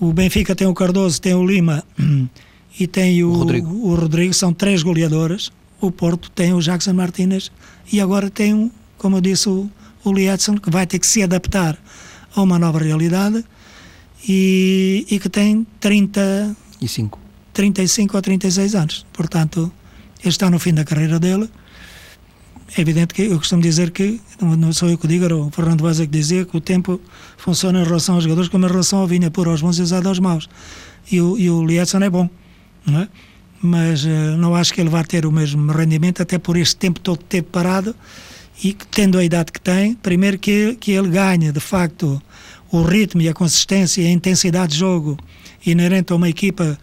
[0.00, 1.82] o Benfica tem o Cardoso, tem o Lima
[2.78, 3.70] e tem o, o Rodrigo.
[3.70, 7.50] o Rodrigo, são três goleadores o Porto tem o Jackson Martinez
[7.92, 9.70] e agora tem, como eu disse, o,
[10.02, 11.78] o Lietzen, que vai ter que se adaptar
[12.34, 13.44] a uma nova realidade
[14.26, 17.18] e, e que tem 35
[17.52, 19.06] 35 ou 36 anos.
[19.12, 19.70] Portanto,
[20.20, 21.48] ele está no fim da carreira dele.
[22.76, 25.82] É evidente que eu costumo dizer que, não sou eu que digo, era o Fernando
[25.82, 27.00] Vaz que dizia que o tempo
[27.36, 29.82] funciona em relação aos jogadores como em relação ao vinho, é pôr aos bons e
[29.82, 30.48] usado aos maus.
[31.12, 32.28] E o, e o Lietzen é bom,
[32.86, 33.08] não é?
[33.62, 37.00] mas uh, não acho que ele vá ter o mesmo rendimento, até por este tempo
[37.00, 37.96] todo que teve parado
[38.62, 42.20] e tendo a idade que tem, primeiro que, que ele ganhe, de facto,
[42.70, 45.16] o ritmo e a consistência e a intensidade de jogo
[45.64, 46.78] inerente a uma equipa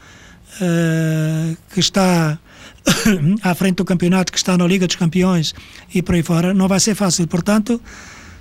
[0.55, 2.39] uh, que está
[3.43, 5.53] à frente do campeonato, que está na Liga dos Campeões
[5.93, 7.27] e por aí fora, não vai ser fácil.
[7.27, 7.79] Portanto,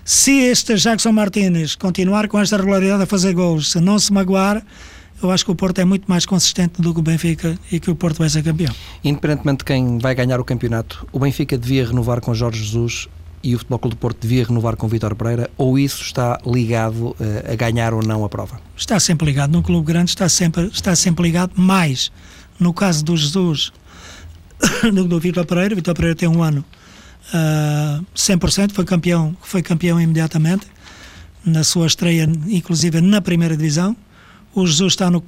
[0.03, 4.65] se este Jackson Martínez continuar com esta regularidade a fazer gols, se não se magoar,
[5.23, 7.91] eu acho que o Porto é muito mais consistente do que o Benfica e que
[7.91, 8.75] o Porto vai ser campeão.
[9.05, 13.09] Independentemente de quem vai ganhar o campeonato, o Benfica devia renovar com Jorge Jesus
[13.43, 17.11] e o Futebol Clube do Porto devia renovar com Vítor Pereira ou isso está ligado
[17.11, 17.17] uh,
[17.53, 18.61] a ganhar ou não a prova?
[18.77, 19.53] Está sempre ligado.
[19.53, 21.53] Num clube grande está sempre, está sempre ligado.
[21.57, 22.11] Mais,
[22.59, 23.73] no caso do Jesus,
[24.93, 26.65] do, do Vítor Pereira, Vítor Pereira tem um ano
[27.35, 30.67] uh, eh, 100%, foi campeão, foi campeão imediatamente
[31.45, 33.97] na sua estreia, inclusive na primeira divisão
[34.55, 35.23] o Jesus está no,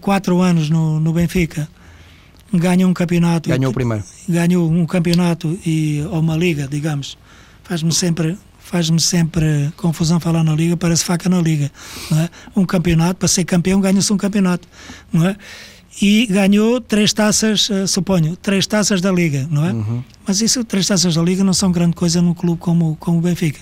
[0.00, 1.68] quatro anos no, no Benfica,
[2.52, 3.48] ganha um campeonato.
[3.48, 4.04] Ganhou o primeiro.
[4.28, 7.16] Ganhou um campeonato e, ou uma liga, digamos.
[7.64, 11.70] Faz-me sempre faz-me sempre confusão falar na liga, parece faca na liga.
[12.10, 12.30] Não é?
[12.56, 14.66] Um campeonato, para ser campeão, ganha-se um campeonato.
[15.12, 15.36] Não é?
[16.02, 19.72] E ganhou três taças, uh, suponho, três taças da liga, não é?
[19.72, 20.02] Uhum.
[20.26, 23.20] Mas isso, três taças da liga, não são grande coisa num clube como, como o
[23.20, 23.60] Benfica.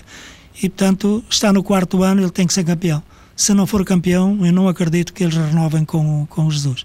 [0.56, 3.02] E, portanto, está no quarto ano, ele tem que ser campeão
[3.36, 6.84] se não for campeão, eu não acredito que eles renovem com, com o Jesus.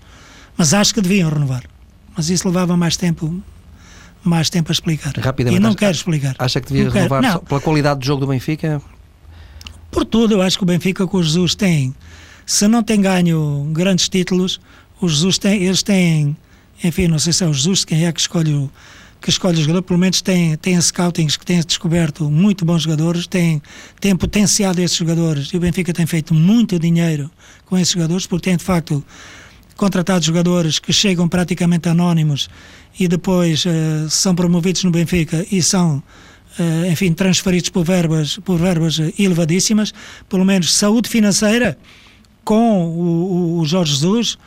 [0.57, 1.63] Mas acho que deviam renovar.
[2.15, 3.41] Mas isso levava mais tempo
[4.21, 5.13] mais tempo a explicar.
[5.17, 6.35] Rapidamente, e não quero explicar.
[6.37, 8.81] Acha que devia não renovar pela qualidade do jogo do Benfica?
[9.89, 11.95] Por tudo, eu acho que o Benfica com o Jesus tem,
[12.45, 14.59] se não tem ganho grandes títulos,
[15.01, 16.35] o Jesus tem, eles têm,
[16.83, 18.69] enfim, não sei se é o Jesus quem é que escolhe o,
[19.21, 23.61] que escolhe jogador, pelo menos tem, tem scoutings que têm descoberto muito bons jogadores, tem,
[23.99, 25.47] tem potenciado esses jogadores.
[25.47, 27.29] E o Benfica tem feito muito dinheiro
[27.65, 29.03] com esses jogadores, porque tem de facto
[29.75, 32.49] contratado jogadores que chegam praticamente anónimos
[32.99, 36.03] e depois uh, são promovidos no Benfica e são,
[36.59, 39.93] uh, enfim, transferidos por verbas, por verbas elevadíssimas,
[40.27, 41.77] pelo menos saúde financeira
[42.43, 44.37] com o, o Jorge Jesus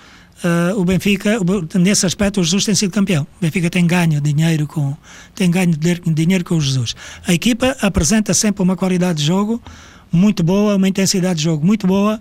[0.42, 1.38] Uh, o Benfica,
[1.78, 3.22] nesse aspecto, o Jesus tem sido campeão.
[3.22, 4.96] O Benfica tem ganho dinheiro com,
[5.34, 6.96] tem ganho dinheiro com o Jesus.
[7.26, 9.62] A equipa apresenta sempre uma qualidade de jogo
[10.10, 12.20] muito boa, uma intensidade de jogo muito boa,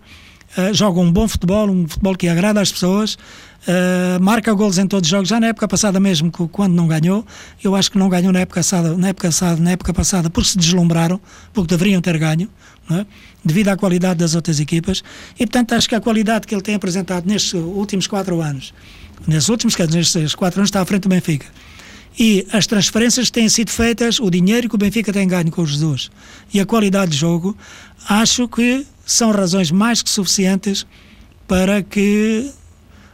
[0.55, 3.17] uh, joga um bom futebol, um futebol que agrada às pessoas,
[3.67, 7.25] uh, marca golos em todos os jogos, já na época passada mesmo, quando não ganhou,
[7.63, 10.49] eu acho que não ganhou na época passada, na época passada, na época passada porque
[10.49, 11.19] se deslumbraram,
[11.53, 12.49] porque deveriam ter ganho,
[12.89, 13.05] é?
[13.43, 15.03] devido à qualidade das outras equipas.
[15.35, 18.73] E, portanto, acho que a qualidade que ele tem apresentado nestes últimos quatro anos,
[19.27, 21.47] nestes últimos, nestes quatro anos, está à frente do Benfica.
[22.19, 25.61] E as transferências que têm sido feitas, o dinheiro que o Benfica tem ganho com
[25.61, 26.11] o Jesus
[26.53, 27.55] e a qualidade de jogo,
[28.07, 30.85] acho que são razões mais que suficientes
[31.47, 32.51] para que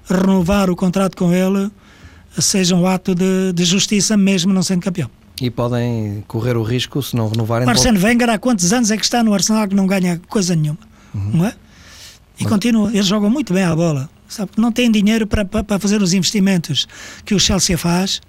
[0.09, 1.71] renovar o contrato com ele
[2.39, 5.09] seja um ato de, de justiça, mesmo não sendo campeão.
[5.41, 7.67] E podem correr o risco, se não renovarem...
[7.67, 10.79] Arsene Wenger há quantos anos é que está no Arsenal que não ganha coisa nenhuma?
[11.13, 11.31] Uhum.
[11.33, 11.53] Não é?
[12.39, 12.51] E Mas...
[12.51, 14.09] continua, eles jogam muito bem a bola.
[14.27, 14.51] Sabe?
[14.57, 16.87] Não têm dinheiro para, para, para fazer os investimentos
[17.23, 18.21] que o Chelsea faz,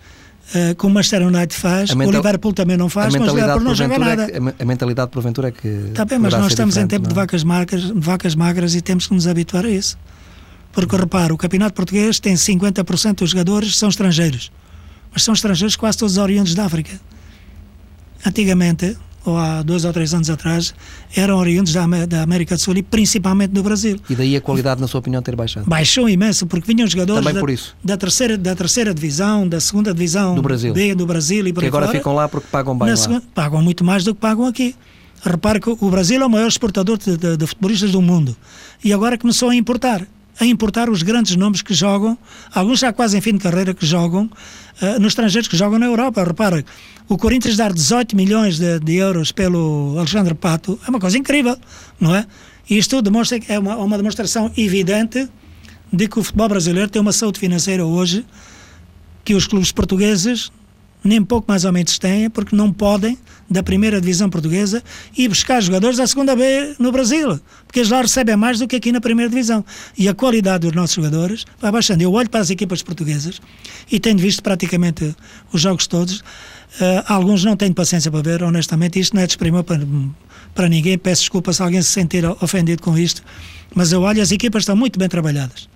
[0.54, 2.14] uh, como o Manchester United faz, mental...
[2.14, 4.24] o Liverpool também não faz, mas o Liverpool não joga nada.
[4.24, 5.66] É que, a mentalidade porventura é que.
[5.66, 7.08] Está bem, mas nós estamos em tempo não?
[7.08, 7.22] de é?
[7.22, 9.98] vacas, magras, vacas magras e temos que nos habituar a isso.
[10.78, 14.52] Porque repara, o campeonato português tem 50% dos jogadores são estrangeiros,
[15.12, 17.00] mas são estrangeiros quase todos oriundos da África.
[18.24, 20.72] Antigamente, ou há dois ou três anos atrás,
[21.16, 23.98] eram oriundos da, da, América do Sul e principalmente do Brasil.
[24.08, 25.68] E daí a qualidade, na sua opinião, ter baixado?
[25.68, 27.32] Baixou imenso, porque vinham jogadores da,
[27.82, 30.72] da, terceira, da terceira divisão, da segunda divisão do Brasil.
[30.72, 32.94] B do Brasil e por Que agora fora, ficam lá porque pagam bem.
[32.94, 34.76] Segunda, pagam muito mais do que pagam aqui.
[35.24, 38.36] Repare que o Brasil é o maior exportador de, de, de futebolistas do mundo
[38.84, 40.06] e agora começou a importar
[40.40, 42.16] a importar os grandes nomes que jogam,
[42.54, 44.30] alguns já quase em fim de carreira que jogam,
[44.80, 46.22] uh, nos estrangeiros que jogam na Europa.
[46.24, 46.64] Repara,
[47.08, 51.56] o Corinthians dar 18 milhões de, de, euros pelo Alexandre Pato é uma coisa incrível,
[51.98, 52.26] não é?
[52.70, 55.28] Isto demonstra, é uma, uma demonstração evidente
[55.92, 58.24] de que o futebol brasileiro tem uma saúde financeira hoje
[59.24, 60.50] que os clubes portugueses
[61.02, 64.82] nem pouco mais ou menos têm, porque não podem, da primeira divisão portuguesa,
[65.16, 68.76] ir buscar jogadores da segunda B no Brasil, porque eles lá recebem mais do que
[68.76, 69.64] aqui na primeira divisão.
[69.96, 72.02] E a qualidade dos nossos jogadores vai baixando.
[72.02, 73.40] Eu olho para as equipas portuguesas
[73.90, 75.14] e tenho visto praticamente
[75.52, 76.18] os jogos todos.
[76.18, 79.80] Uh, alguns não tenho paciência para ver, honestamente, isto não é desprimor para,
[80.54, 80.98] para ninguém.
[80.98, 83.22] Peço desculpa se alguém se sentir ofendido com isto,
[83.74, 85.68] mas eu olho, as equipas estão muito bem trabalhadas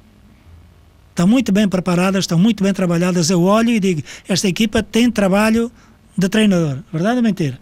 [1.13, 3.31] estão muito bem preparadas, estão muito bem trabalhadas.
[3.31, 5.71] Eu olho e digo: esta equipa tem trabalho
[6.17, 6.79] de treinador.
[6.93, 7.59] Verdade ou mentira?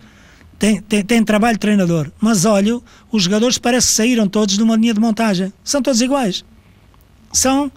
[0.58, 2.10] Tem, tem, tem trabalho de treinador.
[2.20, 5.52] Mas olho, os jogadores parece que saíram todos de uma linha de montagem.
[5.64, 6.44] São todos iguais.
[7.32, 7.70] São.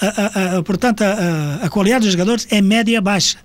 [0.00, 3.38] A, a, a, portanto, a, qualidade dos jogadores é média baixa.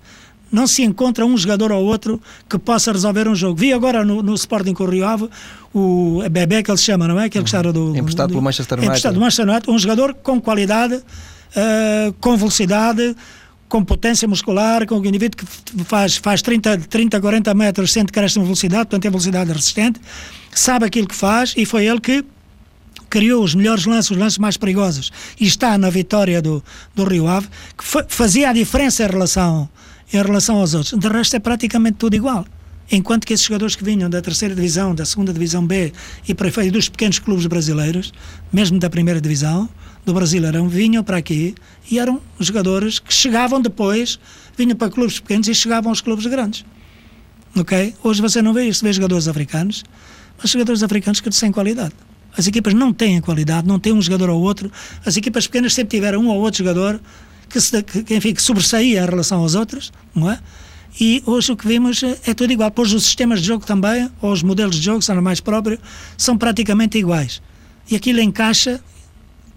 [0.50, 3.56] Não se encontra um jogador ou outro que possa resolver um jogo.
[3.56, 5.28] Vi agora no, no Sporting com o Rio Ave
[5.72, 7.26] o Bebé, que ele se chama, não é?
[7.26, 7.96] Aquele que está do.
[7.96, 8.88] Emprestado do, pelo Manchester United.
[8.88, 9.70] Emprestado do Manchester United.
[9.70, 13.14] Um jogador com qualidade, uh, com velocidade,
[13.70, 18.42] com potência muscular, com o indivíduo que faz, faz 30, 30, 40 metros sem decréscimo
[18.42, 20.00] de velocidade, portanto tem velocidade resistente,
[20.52, 22.24] sabe aquilo que faz e foi ele que
[23.08, 26.62] criou os melhores lances, os lances mais perigosos e está na vitória do,
[26.94, 29.68] do Rio Ave, que fazia a diferença em relação,
[30.12, 30.98] em relação aos outros.
[30.98, 32.44] De resto é praticamente tudo igual.
[32.92, 35.92] Enquanto que esses jogadores que vinham da terceira divisão, da segunda divisão B
[36.26, 38.12] e para dos pequenos clubes brasileiros,
[38.52, 39.68] mesmo da primeira divisão,
[40.04, 41.54] do Brasileirão, vinham para aqui
[41.88, 44.18] e eram jogadores que chegavam depois,
[44.56, 46.64] vinham para clubes pequenos e chegavam aos clubes grandes.
[47.56, 47.94] Ok?
[48.02, 49.84] Hoje você não vê isso, vê jogadores africanos,
[50.40, 51.94] mas jogadores africanos que têm qualidade.
[52.36, 54.70] As equipas não têm qualidade, não têm um jogador ou outro.
[55.04, 57.00] As equipas pequenas sempre tiveram um ou outro jogador
[57.50, 60.38] que, se, que, enfim, que sobressaía em relação aos outros, não é?
[60.98, 62.70] E hoje o que vimos é tudo igual.
[62.70, 65.78] Pois os sistemas de jogo também, ou os modelos de jogo, são mais próprios,
[66.16, 67.42] são praticamente iguais.
[67.90, 68.80] E aquilo encaixa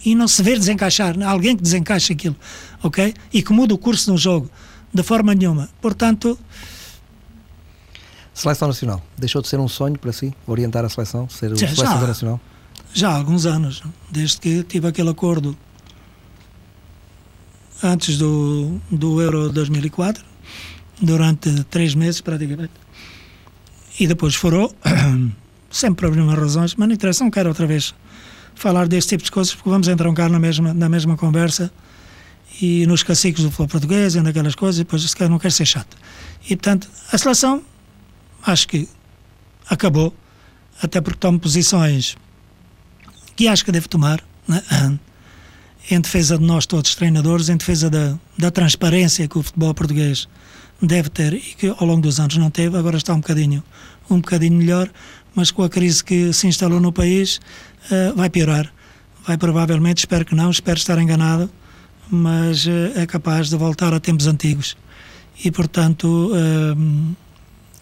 [0.06, 1.16] e não se vê desencaixar.
[1.22, 2.36] Há alguém que desencaixa aquilo,
[2.82, 3.14] ok?
[3.32, 4.50] E que muda o curso de um jogo,
[4.94, 5.70] de forma nenhuma.
[5.82, 6.38] Portanto.
[8.34, 9.02] Seleção Nacional.
[9.18, 12.08] Deixou de ser um sonho para si, orientar a seleção, ser o já, seleção já,
[12.08, 12.42] nacional?
[12.94, 15.58] Já há alguns anos, desde que tive aquele acordo
[17.84, 20.24] antes do, do Euro 2004
[21.02, 22.72] durante três meses praticamente.
[24.00, 24.74] E depois furou,
[25.70, 27.94] sempre por algumas razões, mas não interessa, não quero outra vez
[28.56, 31.72] falar deste tipo de coisas, porque vamos entroncar na mesma, na mesma conversa
[32.62, 35.54] e nos caciques do futebol português e naquelas coisas, e depois se calhar não quero
[35.54, 35.98] ser chato.
[36.46, 37.64] E portanto, a seleção,
[38.46, 38.88] acho que
[39.70, 40.16] acabou,
[40.82, 42.16] até porque tomo posições
[43.36, 44.62] que acho que deve tomar, né?
[45.90, 50.28] Em defesa de nós todos treinadores, em defesa da, da transparência que o futebol português
[50.82, 53.64] deve ter e que ao longo dos anos não teve, agora está um bocadinho,
[54.10, 54.90] um bocadinho melhor,
[55.36, 57.40] mas com a crise que se instalou no país
[57.92, 58.72] uh, vai piorar.
[59.26, 61.50] Vai provavelmente, espero que não, espero estar enganado,
[62.10, 64.78] mas uh, é capaz de voltar a tempos antigos
[65.44, 67.16] e, portanto, uh,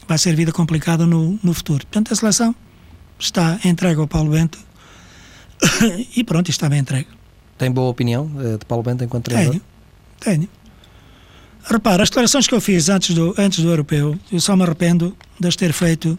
[0.07, 1.85] vai ser vida complicada no, no futuro.
[1.85, 2.55] Portanto, a seleção
[3.19, 4.59] está entregue ao Paulo Bento
[6.15, 7.20] e pronto, está bem entregue.
[7.61, 8.25] Tem boa opinião
[8.57, 9.61] de Paulo Bento enquanto treinador?
[10.19, 10.49] Tenho, tenho.
[11.63, 15.15] Repara, as declarações que eu fiz antes do, antes do europeu, eu só me arrependo
[15.39, 16.17] de as ter feito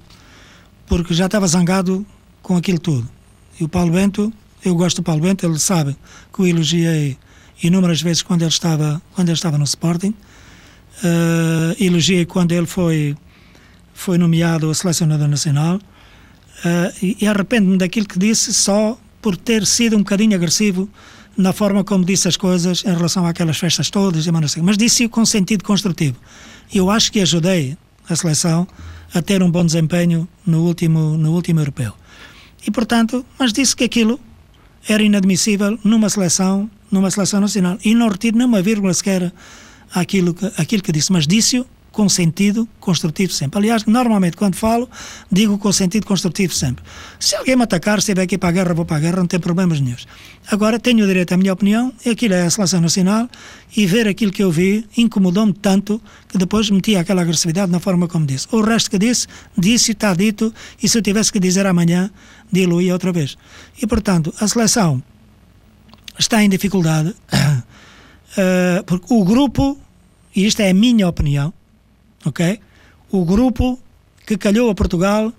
[0.87, 2.07] porque já estava zangado
[2.45, 3.09] com aquilo tudo.
[3.59, 4.33] E o Paulo Bento,
[4.65, 5.97] eu gosto do Paulo Bento, ele sabe
[6.33, 7.19] que o elogiei
[7.61, 10.15] inúmeras vezes quando ele estava, quando ele estava no Sporting.
[11.03, 13.17] Uh, elogiei quando ele foi,
[13.93, 15.75] foi nomeado a selecionador nacional.
[15.75, 20.89] Uh, e, e arrependo-me daquilo que disse só por ter sido um bocadinho agressivo
[21.37, 24.27] na forma como disse as coisas em relação àquelas festas todas,
[24.63, 26.17] mas disse com sentido construtivo.
[26.73, 27.77] Eu acho que ajudei
[28.09, 28.67] a seleção
[29.15, 31.93] a ter um bom desempenho no último, no último europeu.
[32.67, 34.19] E, portanto, mas disse que aquilo
[34.89, 37.79] era inadmissível numa seleção, numa seleção nacional.
[37.85, 39.33] E não retiro nenhuma vírgula sequer
[39.95, 43.59] aquilo que, aquilo que disse, mas disse-o com sentido construtivo sempre.
[43.59, 44.89] Aliás, normalmente quando falo,
[45.31, 46.83] digo com sentido construtivo sempre.
[47.21, 49.27] Se alguém me atacar, se estiver aqui para a guerra, vou para a guerra, não
[49.27, 49.97] tem problemas nenhum.
[50.51, 53.29] Agora, tenho o direito à minha opinião, aquilo é a seleção nacional,
[53.77, 58.09] e ver aquilo que eu vi incomodou-me tanto que depois meti aquela agressividade na forma
[58.09, 58.49] como disse.
[58.51, 60.53] O resto que disse, disse, está dito,
[60.83, 62.11] e se eu tivesse que dizer amanhã,
[62.51, 63.37] diluía outra vez.
[63.81, 65.03] E, portanto, a seleção
[66.19, 69.79] está em dificuldade, uh, porque o grupo,
[70.35, 71.53] e isto é a minha opinião,
[72.25, 72.61] ok?
[73.11, 73.79] O grupo
[74.27, 75.33] que calhou a Portugal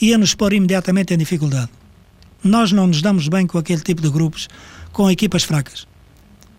[0.00, 1.70] ia nos pôr imediatamente em dificuldade.
[2.42, 4.48] Nós não nos damos bem com aquele tipo de grupos,
[4.92, 5.86] com equipas fracas.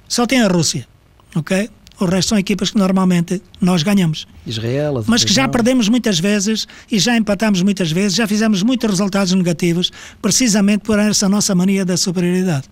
[0.08, 0.88] Só tem a Rússia,
[1.36, 1.70] ok?
[2.00, 4.28] O resto são equipas que normalmente nós ganhamos.
[4.46, 8.88] Israel, Mas que já perdemos muitas vezes e já empatamos muitas vezes, já fizemos muitos
[8.88, 9.92] resultados negativos,
[10.22, 12.66] precisamente por essa nossa mania da superioridade.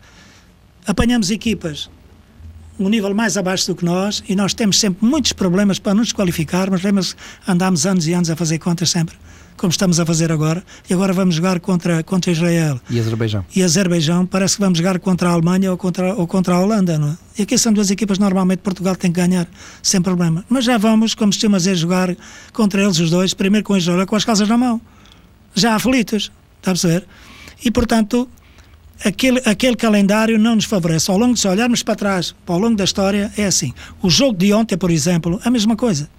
[0.85, 1.89] Apanhamos equipas
[2.79, 6.11] um nível mais abaixo do que nós e nós temos sempre muitos problemas para nos
[6.11, 6.83] qualificarmos.
[6.83, 7.15] Lembra-se,
[7.47, 9.15] andámos anos e anos a fazer contas sempre,
[9.57, 12.79] como estamos a fazer agora, e agora vamos jogar contra, contra Israel.
[12.89, 13.45] E Azerbaijão.
[13.55, 16.97] E Azerbaijão, parece que vamos jogar contra a Alemanha ou contra, ou contra a Holanda,
[16.97, 17.17] não é?
[17.37, 19.47] E aqui são duas equipas, normalmente Portugal tem que ganhar,
[19.81, 20.45] sem problema.
[20.49, 22.15] Mas já vamos, como costuma dizer, jogar
[22.53, 24.79] contra eles os dois, primeiro com Israel, com as calças na mão.
[25.53, 27.05] Já aflitos, está a perceber?
[27.63, 28.29] E, portanto,
[29.03, 31.09] aquele, aquele calendário não nos favorece.
[31.09, 33.73] Ao longo, se olharmos para trás, ao longo da história, é assim.
[34.01, 36.09] O jogo de ontem, por exemplo, a mesma coisa.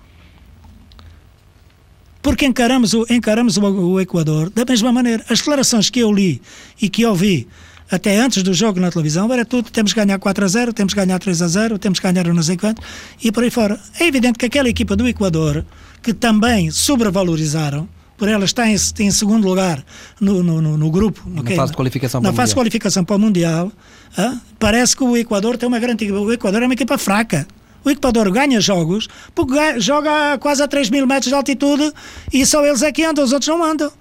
[2.21, 5.25] Porque encaramos o, encaramos o, o Equador da mesma maneira.
[5.29, 6.43] As declarações que eu li
[6.81, 7.47] e que ouvi
[7.91, 10.93] até antes do jogo na televisão era tudo, temos que ganhar 4 a 0, temos
[10.93, 12.83] que ganhar 3 a 0, temos que ganhar não sei quanto,
[13.23, 13.79] e por aí fora.
[14.01, 15.65] É evidente que aquela equipa do Equador,
[16.03, 19.85] que também sobrevalorizaram, por ela está em, em segundo lugar
[20.20, 21.22] no, no, no, no grupo.
[21.26, 21.57] Na okay?
[21.57, 23.70] fase de qualificação na para fase de qualificação para o Mundial.
[24.16, 27.46] Ah, parece que o Equador tem uma grande O Equador é uma equipa fraca.
[27.85, 31.92] O Equador ganha jogos porque joga quase a 3 mil metros de altitude
[32.33, 33.92] e só eles é que andam, os outros não andam.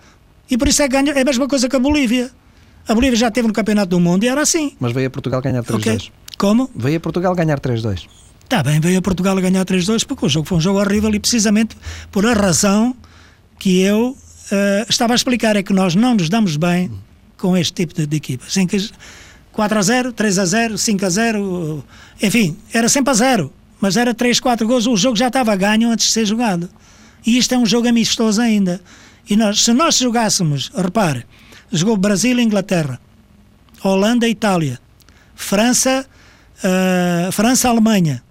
[0.49, 1.12] E por isso é que ganha.
[1.12, 2.32] É a mesma coisa que a Bolívia.
[2.88, 4.75] A Bolívia já teve no Campeonato do Mundo e era assim.
[4.80, 5.75] Mas veio a Portugal ganhar 3-2.
[5.75, 5.99] Okay.
[6.38, 6.69] Como?
[6.75, 8.08] Veio a Portugal ganhar 3-2.
[8.43, 11.19] Está bem, veio a Portugal ganhar 3-2 porque o jogo foi um jogo horrível e
[11.19, 11.75] precisamente
[12.12, 12.95] por a razão
[13.60, 16.91] que eu uh, estava a explicar, é que nós não nos damos bem
[17.38, 18.56] com este tipo de, de equipas.
[18.58, 18.78] Em que
[19.52, 21.84] 4 a 0, 3 a 0, 5 a 0,
[22.22, 25.89] enfim, era sempre a 0, mas era 3, 4 gols, o jogo já estava ganho
[25.89, 26.70] antes de ser jogado.
[27.26, 28.82] E isto é um jogo amistoso ainda.
[29.30, 31.26] E nós, se nós jogássemos, repare,
[31.72, 33.00] jogou Brasil e Inglaterra,
[33.84, 34.80] Holanda e Itália,
[35.36, 36.06] França,
[36.60, 38.24] uh, França Alemanha,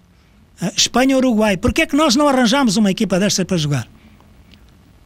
[0.62, 1.56] uh, Espanha Uruguai.
[1.56, 3.88] Porquê é que nós não arranjamos uma equipa desta para jogar?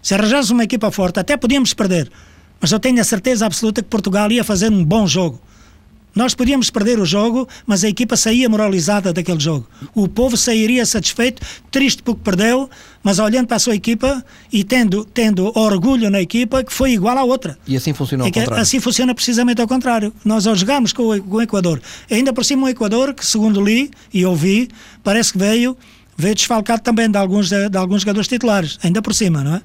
[0.09, 2.11] Se arranjasse uma equipa forte, até podíamos perder.
[2.59, 5.39] Mas eu tenho a certeza absoluta que Portugal ia fazer um bom jogo.
[6.15, 9.69] Nós podíamos perder o jogo, mas a equipa saía moralizada daquele jogo.
[9.95, 12.71] O povo sairia satisfeito, triste porque perdeu,
[13.03, 17.19] mas olhando para a sua equipa e tendo, tendo orgulho na equipa que foi igual
[17.19, 17.59] à outra.
[17.67, 18.63] E assim funciona ao é contrário.
[18.63, 20.11] Assim funciona precisamente ao contrário.
[20.25, 23.63] Nós ao jogarmos com o, com o Equador, ainda por cima um Equador que, segundo
[23.63, 24.71] li e ouvi,
[25.05, 25.77] parece que veio,
[26.17, 29.63] veio desfalcado também de alguns, de, de alguns jogadores titulares, ainda por cima, não é?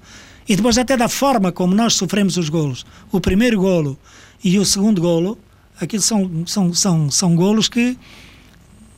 [0.47, 2.85] E depois até da forma como nós sofremos os golos.
[3.11, 3.97] O primeiro golo
[4.43, 5.37] e o segundo golo,
[5.79, 7.97] aquilo são, são, são, são golos que,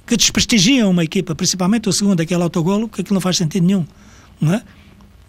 [0.08, 3.86] que desprestigiam uma equipa, principalmente o segundo, aquele autogolo, que aquilo não faz sentido nenhum.
[4.42, 4.64] Não é?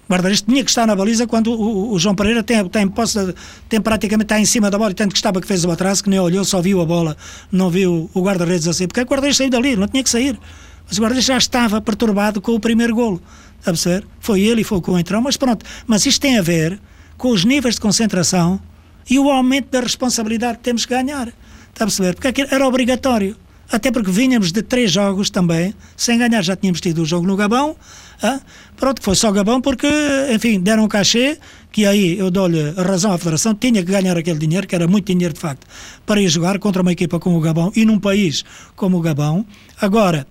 [0.08, 3.34] O guarda-redes tinha que estar na baliza quando o, o, João Pereira tem, tem, posse,
[3.68, 6.02] tem praticamente está em cima da bola, e tanto que estava que fez o atraso,
[6.02, 7.16] que nem olhou, só viu a bola,
[7.50, 10.38] não viu o guarda-redes assim, porque o guarda-redes saiu dali, não tinha que sair.
[10.86, 13.20] Mas o guarda-redes já estava perturbado com o primeiro golo.
[13.62, 14.06] A perceber?
[14.20, 15.64] Foi ele e foi com o entrão, mas pronto.
[15.86, 16.80] Mas isto tem a ver
[17.16, 18.60] com os níveis de concentração
[19.08, 21.28] e o aumento da responsabilidade que temos que ganhar.
[21.28, 22.14] Está a perceber?
[22.14, 23.36] Porque era obrigatório.
[23.70, 27.36] Até porque vinhamos de três jogos também, sem ganhar, já tínhamos tido o jogo no
[27.36, 27.76] Gabão.
[28.22, 28.40] Ah,
[28.76, 29.88] pronto, foi só Gabão porque,
[30.32, 31.36] enfim, deram um cachê,
[31.72, 35.06] que aí eu dou-lhe razão à Federação, tinha que ganhar aquele dinheiro, que era muito
[35.06, 35.66] dinheiro de facto,
[36.06, 38.44] para ir jogar contra uma equipa como o Gabão e num país
[38.76, 39.44] como o Gabão.
[39.80, 40.26] Agora,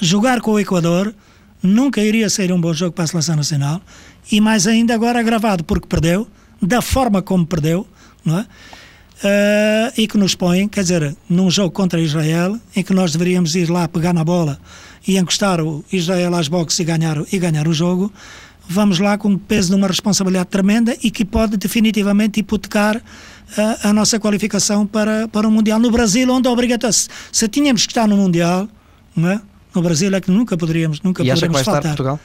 [0.00, 1.14] jogar com o Equador
[1.62, 3.80] nunca iria ser um bom jogo para a Seleção Nacional
[4.30, 6.28] e mais ainda agora agravado porque perdeu,
[6.60, 7.86] da forma como perdeu,
[8.24, 8.46] não é?
[9.18, 13.56] Uh, e que nos põe, quer dizer, num jogo contra Israel, em que nós deveríamos
[13.56, 14.60] ir lá pegar na bola
[15.06, 18.12] e encostar o Israel às boxes e ganhar, e ganhar o jogo,
[18.68, 23.02] vamos lá com o peso de uma responsabilidade tremenda e que pode definitivamente hipotecar
[23.56, 25.80] a, a nossa qualificação para, para o Mundial.
[25.80, 28.68] No Brasil, onde obrigatório, se tínhamos que estar no Mundial,
[29.16, 29.40] não é?
[29.74, 31.80] No Brasil é que nunca poderíamos, nunca e poderíamos acha que vai faltar.
[31.80, 32.20] estar Portugal?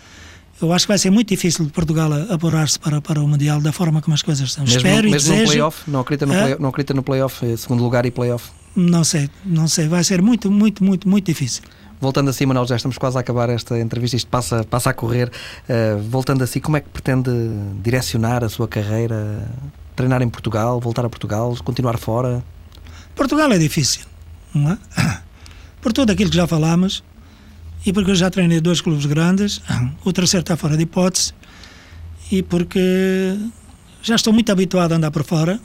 [0.61, 3.73] Eu acho que vai ser muito difícil de Portugal apurar-se para, para o Mundial da
[3.73, 4.63] forma como as coisas estão.
[4.63, 5.41] Mesmo, Espero mesmo e desejo.
[5.41, 5.91] no playoff?
[5.91, 8.49] Não acredita no, play, não acredita no playoff, eh, segundo lugar e playoff?
[8.75, 9.87] Não sei, não sei.
[9.87, 11.63] Vai ser muito, muito, muito, muito difícil.
[11.99, 15.31] Voltando assim, Manuel, já estamos quase a acabar esta entrevista, isto passa, passa a correr.
[15.67, 17.31] Uh, voltando assim, como é que pretende
[17.81, 19.47] direcionar a sua carreira?
[19.95, 22.43] Treinar em Portugal, voltar a Portugal, continuar fora?
[23.15, 24.05] Portugal é difícil,
[24.53, 24.77] não é?
[25.81, 27.03] Por tudo aquilo que já falámos
[27.85, 29.61] e porque eu já treinei dois clubes grandes,
[30.03, 31.33] o terceiro está fora de hipótese
[32.31, 33.37] e porque
[34.01, 35.59] já estou muito habituado a andar por fora.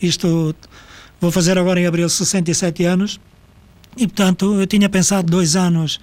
[0.00, 0.54] Isto
[1.20, 3.20] vou fazer agora em abril 67 anos
[3.96, 5.98] e, portanto, eu tinha pensado dois anos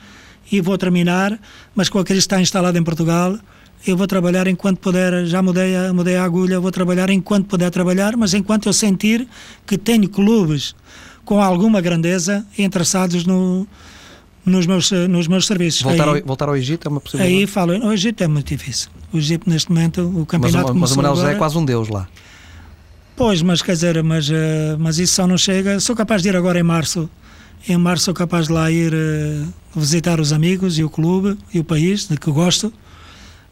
[0.52, 1.40] e vou terminar,
[1.74, 3.38] mas com aquele que está instalado em Portugal,
[3.86, 7.70] eu vou trabalhar enquanto puder, já mudei a, mudei a agulha, vou trabalhar enquanto puder
[7.70, 9.28] trabalhar, mas enquanto eu sentir
[9.66, 10.76] que tenho clubes
[11.24, 13.68] com alguma grandeza interessados no,
[14.46, 15.82] nos, meus, nos meus serviços.
[15.82, 17.36] Voltar, aí, ao, voltar ao Egito é uma possibilidade?
[17.40, 18.90] Aí falo, o Egito é muito difícil.
[19.12, 21.66] O Egito, neste momento, o mas, campeonato o- mas o Manuel José é quase um
[21.66, 22.08] deus lá.
[23.16, 25.80] Pois, mas quer dizer, mas, eh, mas isso só não chega.
[25.80, 27.10] Sou capaz de ir agora em março.
[27.68, 29.44] Em março sou capaz de lá ir eh,
[29.76, 32.72] visitar os amigos e o clube e o país, de que gosto.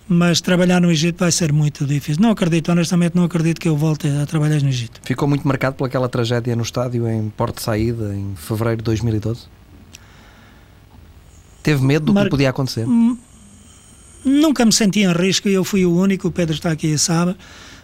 [0.07, 2.21] Mas trabalhar no Egito vai ser muito difícil.
[2.21, 4.99] Não acredito, honestamente, não acredito que eu volte a trabalhar no Egito.
[5.01, 9.45] Ficou muito marcado pelaquela tragédia no estádio em Porto de Saída, em fevereiro de 2012?
[11.63, 12.85] Teve medo do Mar- que podia acontecer?
[14.25, 16.27] Nunca me senti em risco eu fui o único.
[16.27, 17.35] O Pedro está aqui e sabe.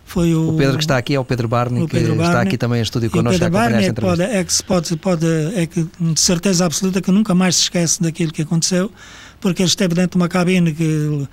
[0.06, 2.24] Foi o, O Pedro que está aqui é o Pedro Barney, o que Pedro está
[2.24, 2.48] Barney.
[2.48, 4.96] aqui também em estúdio o connosco a Pedro Barney é que, pode, é que pode,
[4.98, 5.26] pode,
[5.56, 8.92] é que de certeza absoluta que nunca mais se esquece daquilo que aconteceu,
[9.40, 11.28] porque ele esteve dentro de uma cabine que,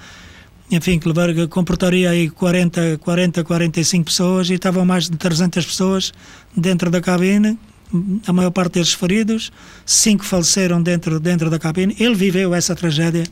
[0.70, 5.64] enfim, que levar- que comportaria aí 40, 40, 45 pessoas e estavam mais de 300
[5.64, 6.12] pessoas
[6.54, 7.58] dentro da cabine,
[8.26, 9.52] a maior parte deles feridos,
[9.84, 11.96] cinco faleceram dentro, dentro da cabine.
[11.98, 13.24] Ele viveu essa tragédia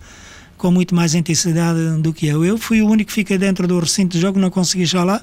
[0.57, 2.44] com muito mais intensidade do que eu.
[2.44, 5.22] Eu fui o único que fiquei dentro do recinto de jogo, não consegui chegar lá.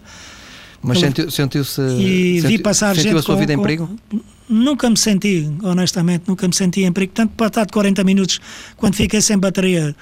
[0.84, 1.82] Mas Ele- sentiu- sentiu-se.
[1.82, 3.90] E vi senti- passar sentiu gente a sua com- vida em com- perigo?
[4.50, 7.14] Nunca me senti, honestamente, nunca me senti em perigo.
[7.14, 8.40] Tanto passado 40 minutos,
[8.76, 9.96] quando fiquei sem bateria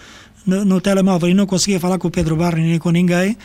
[0.45, 3.37] no, no telemóvel e não conseguia falar com o Pedro Barney nem com ninguém,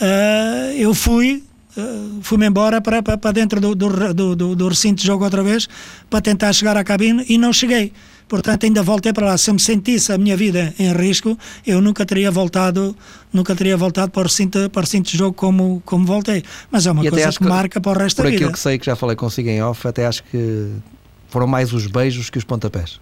[0.00, 1.42] ah, eu fui,
[1.76, 5.42] ah, fui-me embora para, para, para dentro do, do, do, do- recinto de jogo outra
[5.42, 5.68] vez,
[6.10, 7.92] para tentar chegar à cabine e não cheguei.
[8.28, 9.36] Portanto, ainda voltei para lá.
[9.36, 12.96] Se eu me sentisse a minha vida em risco, eu nunca teria voltado,
[13.30, 16.42] nunca teria voltado para o recinto, para o recinto de jogo como, como voltei.
[16.70, 18.52] Mas é uma E coisa que que, marca para o resto Por da aquilo vida.
[18.52, 20.70] que sei que já falei consigo em off, até acho que
[21.28, 22.98] foram mais os beijos que os pontapés.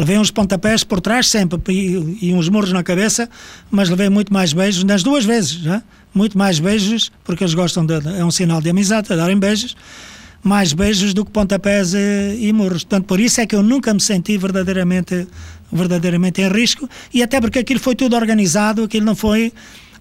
[0.00, 3.28] Levei uns pontapés por trás sempre e, e uns murros na cabeça,
[3.70, 5.82] mas levei muito mais beijos, nas duas vezes, já?
[6.14, 9.76] muito mais beijos, porque eles gostam de, é um sinal de amizade, de darem beijos,
[10.42, 12.82] mais beijos do que pontapés e, e murros.
[12.82, 15.28] Portanto, por isso é que eu nunca me senti verdadeiramente,
[15.70, 19.52] verdadeiramente em risco, e até porque aquilo foi tudo organizado, aquilo não foi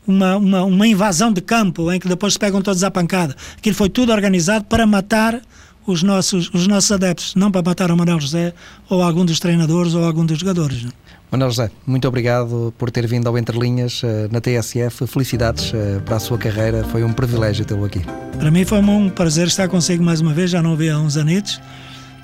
[0.08, 3.36] uma, uma, uma invasão de campo em que depois se pegam todos à pancada.
[3.58, 5.42] Aquilo foi tudo organizado para matar
[5.86, 8.54] os nossos, os nossos adeptos, não para matar o Manuel José
[8.90, 10.84] ou algum dos treinadores ou algum dos jogadores.
[10.84, 10.92] não.
[11.32, 15.06] Manuel José, muito obrigado por ter vindo ao Entre Linhas eh, na TSF.
[15.06, 16.84] Felicidades eh, para a sua carreira.
[16.86, 18.02] Foi um privilégio tê-lo aqui.
[18.40, 21.18] Para mim foi um prazer estar consigo mais uma vez, já não vi há uns
[21.18, 21.62] anitos.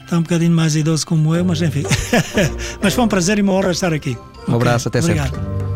[0.03, 1.83] Está um bocadinho mais idoso como eu, mas enfim.
[2.81, 4.17] mas foi um prazer e uma honra estar aqui.
[4.47, 5.21] Um abraço, até sempre.
[5.21, 5.74] obrigado.